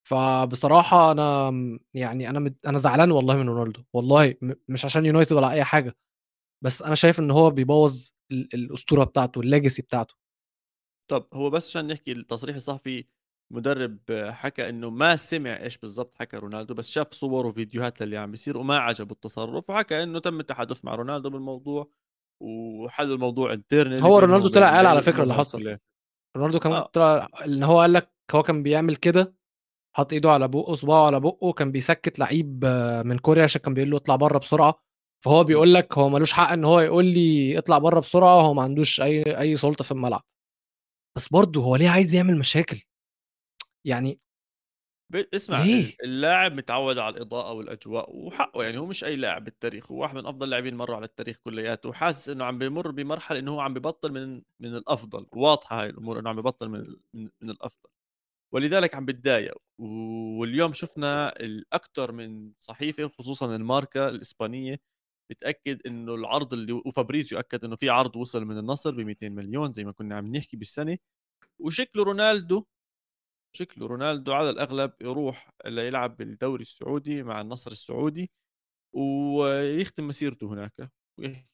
[0.03, 5.05] فبصراحة أنا م يعني أنا مت أنا زعلان والله من رونالدو، والله م مش عشان
[5.05, 5.97] يونايتد ولا أي حاجة،
[6.63, 10.15] بس أنا شايف إن هو بيبوّظ ال الأسطورة بتاعته الlegacy بتاعته.
[11.11, 13.05] طب هو بس عشان نحكي التصريح الصحفي
[13.53, 13.99] مدرب
[14.29, 18.57] حكى إنه ما سمع إيش بالضبط حكى رونالدو بس شاف صور وفيديوهات للي عم بيصير
[18.57, 21.91] وما عجبه التصرف وحكى إنه تم التحدث مع رونالدو بالموضوع
[22.43, 25.77] وحلوا الموضوع internally هو رونالدو طلع قال على فكرة اللي حصل.
[26.37, 29.35] رونالدو كمان آه طلع إن هو قال لك هو كان بيعمل كده،
[29.95, 32.65] حاط إيده على بُقّه صباعه على بُقّه وكان بيسكّت لعيب
[33.05, 34.75] من كوريا عشان كان بيقول له اطلع برّه بسرعة،
[35.25, 35.43] فهو.
[35.43, 38.61] بيقول لك هو ما لوش حق إن هو يقول لي اطلع برّه بسرعة وهو ما
[38.63, 40.23] عندوش أي أي سُلطة في الملعب.
[41.17, 42.81] بس برضه هو ليه عايز يعمل مشاكل؟
[43.85, 44.19] يعني
[45.33, 50.01] اسمع ليه؟ اللاعب متعوّد على الإضاءة والأجواء وحقه يعني هو مش أي لاعب بالتاريخ، هو
[50.01, 53.59] واحد من أفضل اللاعبين مرّوا على التاريخ كلّياته وحاسس إنه عم بيمُر بمرحلة إنه هو
[53.59, 56.79] عم ببطّل من من الأفضل، واضحة هاي الأمور إنه عم ببطّل من
[57.13, 57.89] من من الأفضل،
[58.53, 64.79] ولذلك عم بيتضايق، واليوم شُفنا الأكتر من صحيفة خصوصًا الماركا الإسبانية
[65.31, 69.91] بتأكد إنه العرض اللي وفابريزيو أكد إنه في عرض وصل من النصر ب200.000.000 زي ما
[69.91, 70.97] كنا عم نحكي بالسنة،
[71.59, 72.65] وشكله رونالدو
[73.57, 78.31] شكله رونالدو على الأغلب يروح ليلعب بالدوري السعودي مع النصر السعودي،
[78.93, 80.91] ويختم مسيرته هناك،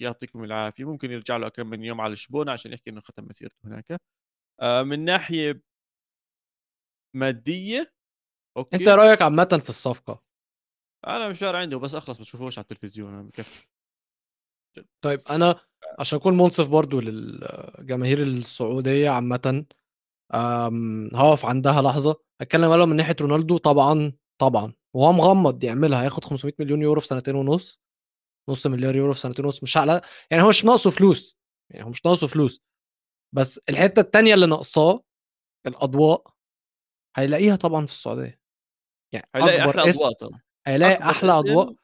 [0.02, 3.58] يعطيكم العافية، ممكن يرجع له كم من يوم على لشبونة عشان يحكي إنه ختم مسيرته
[3.66, 4.02] هناك.
[4.62, 5.64] آآ من ناحية
[7.14, 7.94] مادية أنت
[8.58, 10.24] أوكي، إيه رأيك عامةً في الصفقة؟
[11.08, 13.68] أنا مش عندي وبس أخلص ما تشوفوش على التلفزيون أنا بكفي.
[15.02, 15.56] طيب أنا
[16.00, 19.66] عشان أكون مُنصِف برضه للجماهير السعودية عامةً،
[20.36, 26.26] آمم هاقف عندها لحظة، هاتكلم أنا من ناحية رونالدو طبعًا، طبعًا، وهو مغمّض يعملها، هياخد
[26.26, 27.82] 500.000.000 يورو في سنتين ونُص،
[28.50, 30.02] نُص مليار يورو في سنتين ونُص، مش على
[30.32, 31.38] يعني هو مش ناقصه فلوس،
[31.72, 32.62] يعني هو مش ناقصه فلوس،
[33.36, 35.04] بس الحتّة التانية اللي ناقصاه
[35.68, 36.24] الأضواء،
[37.18, 38.42] هيلاقيها طبعًا في السعودية،
[39.14, 40.94] يعني هيلاقي اسم أضواء طبعًا، هيلاقي
[41.40, 41.74] أضواء.
[41.74, 41.76] اسم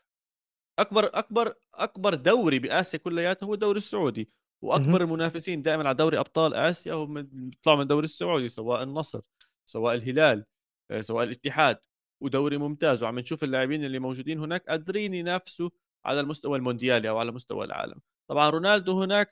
[0.80, 4.30] أكبر أكبر أكبر دوري بآسيا كلّياتها هو الدوري السعودي، اهم،
[4.64, 9.22] وأكبر المنافسين دائمًا على دوري أبطال آسيا هم بيطلعوا من الدوري السعودي، سواء النصر،
[9.66, 10.46] سواء الهلال،
[10.92, 11.78] آآ، سواء الاتحاد،
[12.24, 15.70] ودوري ممتاز، وعم نشوف اللاعبين اللي موجودين هناك قادرين ينافسوا
[16.06, 18.02] على المستوى المونديالي أو على مستوى العالم.
[18.30, 19.32] طبعًا رونالدو هناك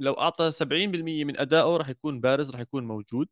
[0.00, 3.28] لو أعطى 70% من أدائه راح يكون بارز، راح يكون موجود،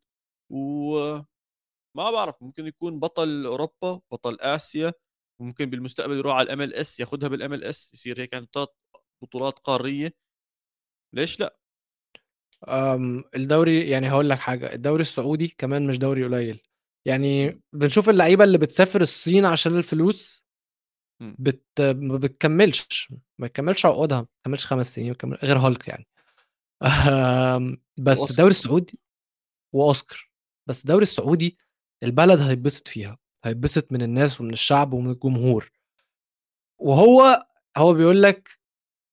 [1.95, 4.93] وما بعرف ممكن يكون بطل أوروبا، بطل آسيا.
[5.41, 8.73] ممكن بالمستقبل يروح على الMLS ياخدها بالMLS يصير هيك عنده 3
[9.23, 10.13] بطولات قارية،
[11.15, 11.57] ليش لأ؟
[12.67, 16.61] آمم الدوري يعني هاقول لك حاجة، الدوري السعودي كمان مش دوري قليل،
[17.07, 20.45] يعني بنشوف اللعيبة اللي بتسافر الصين عشان الفلوس
[21.21, 26.07] بت ما بتكمّلش، ما بتكمّلش عقودها، ما بتكمّلش 5 سنين بتكمّل غير هالك يعني.
[27.57, 28.99] آمم، بس الدوري السعودي
[29.75, 30.29] وأوسكار،
[30.69, 31.57] بس الدوري السعودي
[32.03, 35.71] البلد هيتبسط فيها، هيتبسط من الناس ومن الشعب ومن الجمهور،
[36.79, 37.45] وهو
[37.77, 38.49] هو بيقول لك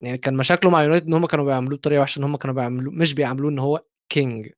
[0.03, 2.95] يعني كان مشاكله مع يونايتد إن هُم كانوا بيعاملوه بطريقة وحشة، إن هُم كانوا بيعاملوه
[2.95, 3.79] مش بيعاملوه إن هو
[4.15, 4.19] king.
[4.19, 4.53] في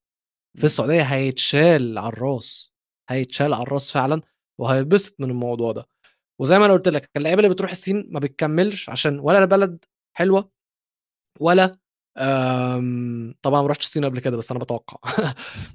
[0.58, 2.74] إمم، السعودية هيتشال على الراس،
[3.10, 4.22] هيتشال على الراس فعلًا،
[4.60, 5.86] وهيتبسط من الموضوع ده،
[6.40, 9.84] وزي ما أنا قُلت لك اللعيبة اللي بتروح الصين ما بتكمّلش عشان ولا البلد
[10.16, 10.50] حلوة
[11.40, 11.78] ولا
[12.18, 14.98] آمم، طبعًا ما رُحتش الصين قبل كده بس أنا باتوقع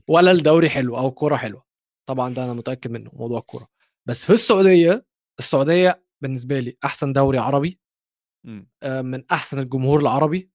[0.09, 1.63] ولا الدوري حلو أو الكورة حلوة،
[2.09, 3.67] طبعًا ده أنا متأكد منه موضوع الكورة،
[4.09, 5.05] بس في السعودية،
[5.39, 7.79] السعودية بالنسبة لي أحسن دوري عربي،
[8.45, 10.51] إمم، آآ، من أحسن الجمهور العربي،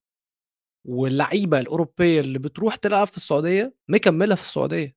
[0.89, 4.97] واللعيبة الأوروبية اللي بتروح تلعب في السعودية مكمّلة في السعودية،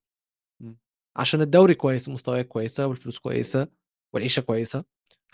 [0.61, 0.79] إمم،
[1.17, 3.67] عشان الدوري كويس، المستويات كويسة والفلوس كويسة
[4.15, 4.85] والعيشة كويسة،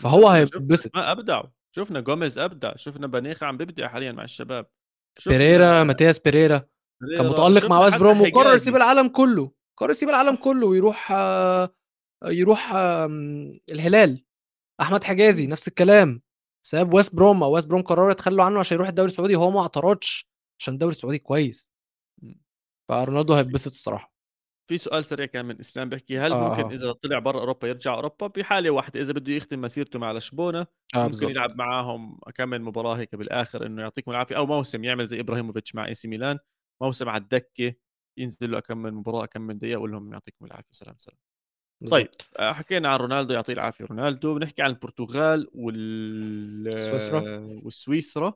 [0.02, 0.92] فهو وشُفنا، شُفنا هيتبسط.
[0.96, 1.46] أسماء أبدعوا،
[1.76, 4.66] شُفنا جوميز أبدع، شُفنا بانيجا عم بيبدع حاليًا مع الشباب،
[5.28, 6.66] بيريرا، ماتياس بيريرا
[7.16, 11.12] كان متألق مع ويست بروم وقرر يسيب العالم كله، قرر يسيب العالم كله ويروح
[12.26, 12.72] يروح
[13.70, 14.24] الهلال،
[14.80, 16.22] أحمد حجازي نفس الكلام،
[16.66, 19.60] ساب ويست بروم أو ويست بروم قرروا يتخلّوا عنه عشان يروح الدوري السعودي وهو ما
[19.60, 20.28] اعترضش،
[20.60, 21.70] عشان الدوري السعودي كويس،
[22.88, 24.16] فرونالدو هيتبسط الصراحة.
[24.68, 27.94] في سؤال سريع كان من إسلام بيحكي هل آه، ممكن إذا طلع برّا أوروبا يرجع
[27.94, 31.30] أوروبا؟ بحالة واحدة إذا بده يختم مسيرته مع لشبونة آه ممكن بالضبط.
[31.30, 35.74] يلعب معاهم كم من مباراة هيك بالآخر إنه يعطيكم العافية أو موسم يعمل زي إبراهيموفيتش
[35.74, 36.38] مع AC ميلان،
[36.82, 37.74] موسم على الدكة.
[38.16, 41.18] ينزل له كم من مباراة كم من دقيقة ويقول لهم يعطيكم العافية سلام، سلام.
[41.90, 42.08] طيب.
[42.36, 47.20] آآ حكينا عن رونالدو يعطيه العافية رونالدو، بنحكي عن البرتغال وال سويسرا.
[47.64, 48.34] والسويسرا،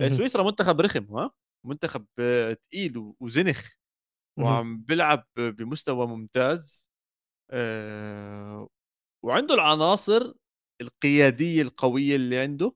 [0.00, 0.08] اهم.
[0.08, 1.30] سويسرا منتخب رخم ها،
[1.66, 2.06] منتخب
[2.70, 3.70] تقيل و وزنخ.
[4.38, 6.88] وعم بيلعب بمستوى ممتاز
[9.24, 10.32] وعنده العناصر
[10.80, 12.74] القيادية القوية اللي عنده،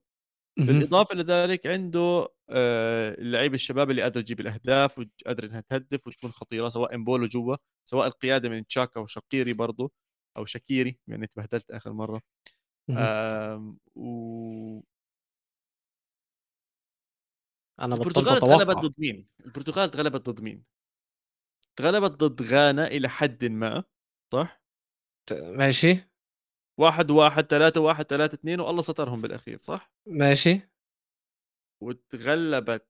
[0.58, 0.66] اهم.
[0.66, 6.68] بالإضافة لذلك عنده آآ اللعيبة الشباب اللي قادرة تجيب الأهداف وقادرة إنها تهدف وتكون خطيرة
[6.68, 9.92] سواء إمبولو جوا، سواء القيادة من تشاكا وشقيري برضه
[11.10, 12.22] إني اتبهدلت آخر مرة
[12.88, 13.10] اهم.
[13.54, 14.82] آمم و
[17.94, 18.80] بطّلت البرتغال أتوقع.
[18.80, 20.64] ضد مين؟ البرتغال اتغلبت ضد مين؟
[21.78, 23.84] اتغلبت ضد غانا إلى حدٍ ما،
[24.32, 24.60] صح؟
[25.58, 25.92] ماشي.
[26.78, 30.69] 1-1 3-1 3-2 والله سترهم بالأخير صح؟ ماشي.
[31.80, 32.88] واتغلبت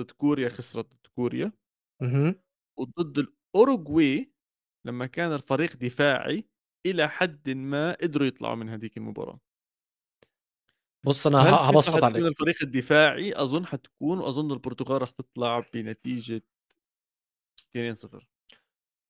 [0.00, 1.52] ضد كوريا خسرت ضد كوريا.
[2.78, 4.32] وضد الأوروغواي
[4.86, 6.48] لمّا كان الفريق دفاعي
[6.86, 9.40] إلى حدٍ ما قدروا يطلعوا من هاديك المباراة.
[11.04, 12.26] بُص أنا هل ه سويسرا هابسّط حتكون عليك.
[12.26, 16.42] الفريق الدفاعي؟ أظن حتكون وأظن البرتغال راح تطلع بنتيجة
[17.58, 18.28] 2-0.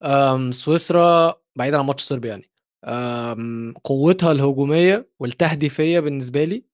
[0.03, 2.51] آمم سويسرا بعيدًا عن ماتش صربيا يعني،
[2.85, 6.65] آمم قوتها الهجومية والتهديفية بالنسبة لي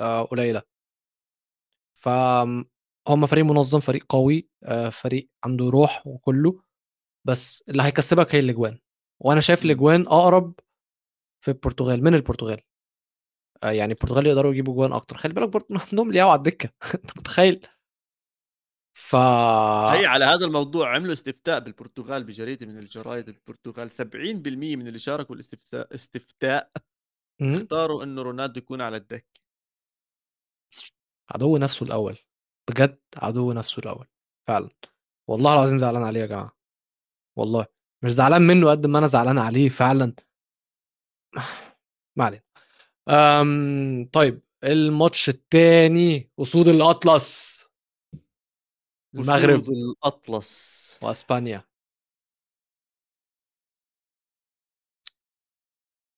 [0.00, 0.28] آآ
[2.02, 2.64] فآمم
[3.08, 4.48] هم فريق منظم، فريق قوي،
[4.92, 6.62] فريق عنده روح وكُلّه،
[7.24, 8.78] بس اللي هيكسبك هي الأجوان،
[9.20, 9.70] وأنا شايف إمم.
[9.70, 10.54] الأجوان أقرب
[11.44, 12.60] في البرتغال من البرتغال.
[13.64, 17.66] يعني البرتغال يقدروا يجيبوا جوان أكتر، خلّي بالك برضه عندهم لياو على الدكة أنت متخيل؟
[18.94, 24.98] ف هي على هذا الموضوع عملوا استفتاء بالبرتغال بجريدة من الجرايد البرتغال 70% من اللي
[24.98, 26.70] شاركوا الاستفساء استفتاء
[27.42, 27.54] إمم.
[27.54, 29.40] اختاروا إنه رونالدو يكون على الدكة.
[31.30, 32.18] عدو نفسه الأول،
[32.70, 34.06] بجد عدو نفسه الأول،
[34.48, 34.68] فعلًا،
[35.30, 36.56] والله العظيم زعلان عليه يا جماعة،
[37.38, 37.66] والله،
[38.04, 40.14] مش زعلان منه قد ما أنا زعلان عليه فعلًا.
[42.16, 42.42] ما علينا.
[43.08, 47.58] آمم طيب الماتش التاني أسود الأطلس.
[49.14, 49.68] أسود المغرب.
[49.70, 50.98] الأطلس.
[51.02, 51.64] وأسبانيا.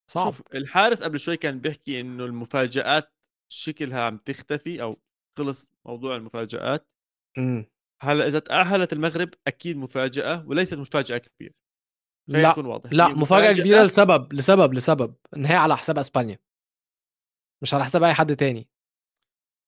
[0.08, 0.32] صعب.
[0.32, 3.12] شوف الحارس قبل شوي كان بيحكي إنه المفاجآت
[3.52, 4.96] شكلها عم تختفي أو
[5.38, 6.88] خلص موضوع المفاجآت.
[7.38, 7.66] إمم.
[8.02, 11.54] هلأ إذا تأهلت المغرب أكيد مفاجأة وليست مفاجأة كبيرة.
[12.28, 15.98] خلينا لأ، نكون واضح هي مفاجأة كبيرة مفاجأة لسبب، لسبب، لسبب، إن هي على حساب
[15.98, 16.38] أسبانيا.
[17.62, 18.68] مش على حساب أي حد تاني.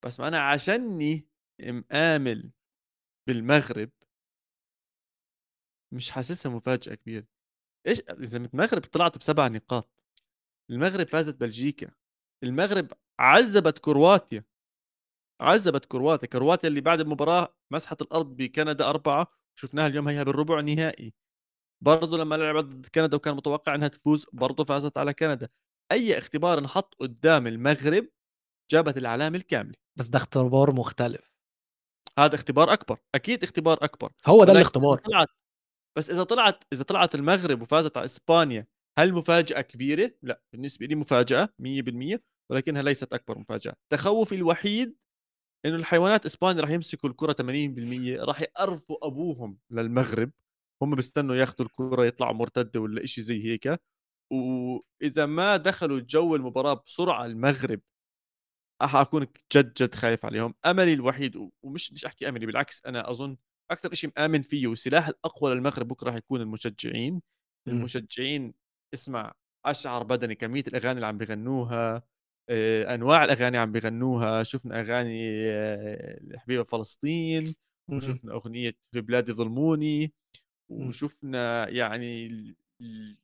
[0.04, 1.28] بس ما أنا عشانّي
[1.60, 2.52] مآمل
[3.28, 3.90] بالمغرب
[5.94, 7.26] مش حاسسها مفاجأة كبيرة.
[7.86, 9.90] إيش إذا المغرب طلعت ب7 نقاط،
[10.70, 11.90] المغرب فازت بلجيكا،
[12.44, 12.92] المغرب
[13.22, 14.44] عذّبت كرواتيا،
[15.42, 19.28] عذّبت كرواتيا، كرواتيا اللي بعد المباراة مسحت الأرض بكندا 4
[19.60, 21.14] شُفناها اليوم هيها بالربع نهائي.
[21.84, 25.48] برضه لمّا لعبت ضد كندا وكان متوقع إنها تفوز برضه فازت على كندا.
[25.92, 28.08] أي اختبار انحط قدّام المغرب
[28.72, 29.74] جابت العلامة الكاملة.
[29.96, 31.32] بس ده اختبار مختلف.
[32.18, 34.98] هذا اختبار أكبر، أكيد اختبار أكبر، هو ده الاختبار.
[34.98, 35.28] طلعت
[35.98, 38.66] بس إذا طلعت إذا طلعت المغرب وفازت على إسبانيا،
[38.98, 43.74] هل مفاجأة كبيرة؟ لأ، بالنسبة لي مفاجأة 100% ولكنها ليست أكبر مفاجأة.
[43.92, 44.96] تخوّفي الوحيد
[45.66, 50.30] إنه الحيوانات إسبانيا راح يمسكوا الكرة 80% راح يقرفوا أبوهم للمغرب،
[50.82, 53.80] هم بيستنوا ياخدوا الكرة يطلعوا مرتدة والّا إشي زي هيك،
[54.32, 57.80] وإذا ما دخلوا جو المباراة بسرعة المغرب
[58.82, 60.54] راح أكون جد، جد خايف عليهم.
[60.66, 63.36] أملي الوحيد ومش مش أحكي أملي بالعكس أنا أظن
[63.70, 67.22] أكتر إشي مآمن فيه والسلاح الأقوى للمغرب بكرة راح يكون المشجعين.
[67.68, 67.76] إمم.
[67.78, 68.54] المشجعين
[68.94, 69.32] اسمع
[69.66, 72.02] أشعر بدني كمية الأغاني اللي عم بيغنوها،
[72.52, 75.42] آآ أنواع الأغاني عم بيغنوها، شُفنا أغاني
[76.20, 77.54] لحبيبة فلسطين،
[77.90, 77.96] اهم.
[77.98, 80.12] وشُفنا أغنية في بلادي ظلموني،.
[80.70, 83.18] وشُفنا يعني ال ال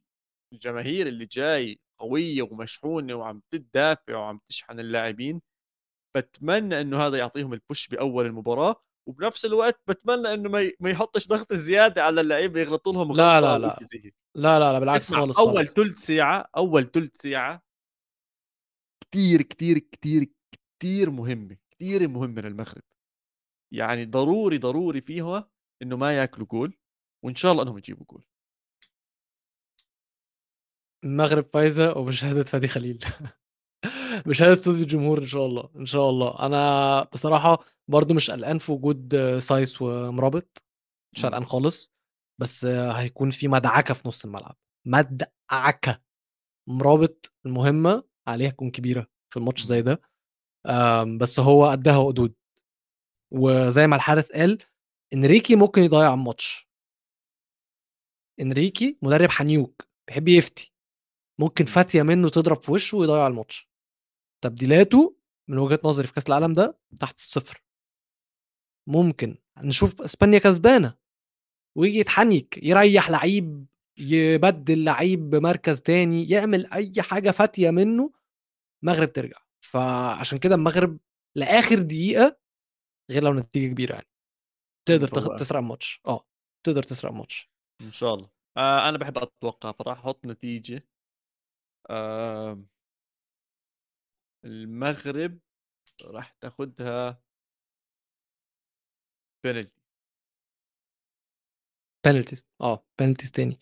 [0.55, 5.43] الجماهير اللي جاي قوية ومشحونة وعم تدافع وعم تشحن اللاعبين.
[6.17, 8.77] باتمنى إنه هذا يعطيهم الpush بأول المباراة،
[9.09, 13.59] وبنفس الوقت باتمنى إنه ما ما يحطش ضغط زيادة على اللعيبة يغلطوا لهم لا، لا،
[13.95, 14.15] هيك.
[14.37, 15.75] لا، لا، لا، بالعكس خالص، أول خالص.
[15.75, 17.63] تُلت ساعة أول تُلت ساعة
[19.01, 20.29] كتير، كتير، كتير،
[20.79, 22.83] كتير مهمة، كتير مهمة للمغرب.
[23.75, 25.51] يعني ضروري، ضروري فيها
[25.83, 26.77] إنه ما ياكلوا جول،
[27.25, 28.25] وإن شاء الله إنهم يجيبوا جول.
[31.05, 33.05] المغرب فايزة وبشهادة فادي خليل.
[34.27, 36.47] بشهادة صوت الجمهور إن شاء الله، إن شاء الله.
[36.47, 37.59] أنا بصراحة
[37.91, 40.63] برضه مش قلقان في وجود سايس ومرابط،
[41.17, 41.27] مش.
[41.27, 41.93] قلقان خالص،
[42.41, 44.57] بس هيكون في مدعكة في نُص الملعب،
[44.89, 46.03] مدعكة.
[46.71, 49.85] مرابط المهمة عليه هتكون كبيرة في الماتش زي إمم.
[49.85, 50.01] ده،
[50.67, 52.35] آمم بس هو قدّها وقدود.
[53.33, 54.59] وزي ما الحارس قال،
[55.15, 56.69] إنريكي ممكن يضيّع الماتش.
[58.41, 60.73] إنريكي مدرب حنيوك، بيحب يفتي
[61.41, 61.75] ممكن إمم.
[61.75, 63.71] فاتيه منه تضرب في وشه ويضيع الماتش
[64.45, 65.17] تبديلاته
[65.49, 67.63] من وجهة نظري في كأس العالم ده تحت الصفر
[68.89, 70.95] ممكن نشوف إسبانيا كسبانة
[71.77, 73.67] ويجي يتحنيك يريح لعيب
[73.99, 78.11] يبدل لعيب بمركز تاني يعمل أي حاجة فاتيه منه
[78.85, 79.39] المغرب ترجع.
[79.65, 80.99] فعشان كده المغرب
[81.37, 82.39] لآخر دقيقة
[83.11, 84.09] غير لو نتيجة كبيرة يعني.
[84.89, 85.37] تقدر تاخد مفوقة.
[85.37, 86.01] تسرق الماتش.
[86.07, 86.27] آه
[86.67, 87.51] تقدر تسرق الماتش.
[87.81, 88.31] إن شاء الله.
[88.57, 90.89] آه أنا باحب أتوقع فراح أحط نتيجة.
[91.91, 92.63] آه
[94.45, 95.39] المغرب
[96.07, 97.23] راح تاخدها
[99.45, 99.78] penalty
[102.13, 103.59] penalties آه penalties تاني.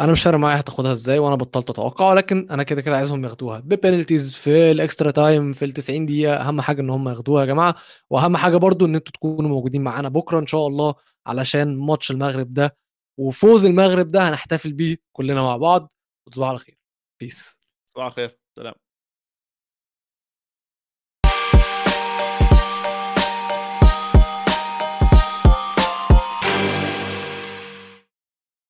[0.00, 3.60] أنا مش فارق معايا هتاخدها إزاي وأنا بطلت أتوقع ولكن أنا كده كده عايزهم ياخدوها.
[3.60, 7.40] ب penalties في ال extra time في ال 90 دقيقة أهم حاجة إن هم ياخدوها
[7.40, 7.74] يا جماعة.
[8.10, 10.94] وأهم حاجة برضو إن أنتوا تكونوا موجودين معانا بكرة إن شاء الله
[11.26, 12.76] علشان ماتش المغرب ده
[13.18, 15.92] وفوز المغرب ده هنحتفل بيه كلنا مع بعض.
[16.26, 16.78] وتصبحوا على خير.
[17.20, 17.60] بيس
[17.94, 18.38] صباح الخير.
[18.56, 18.74] سلام.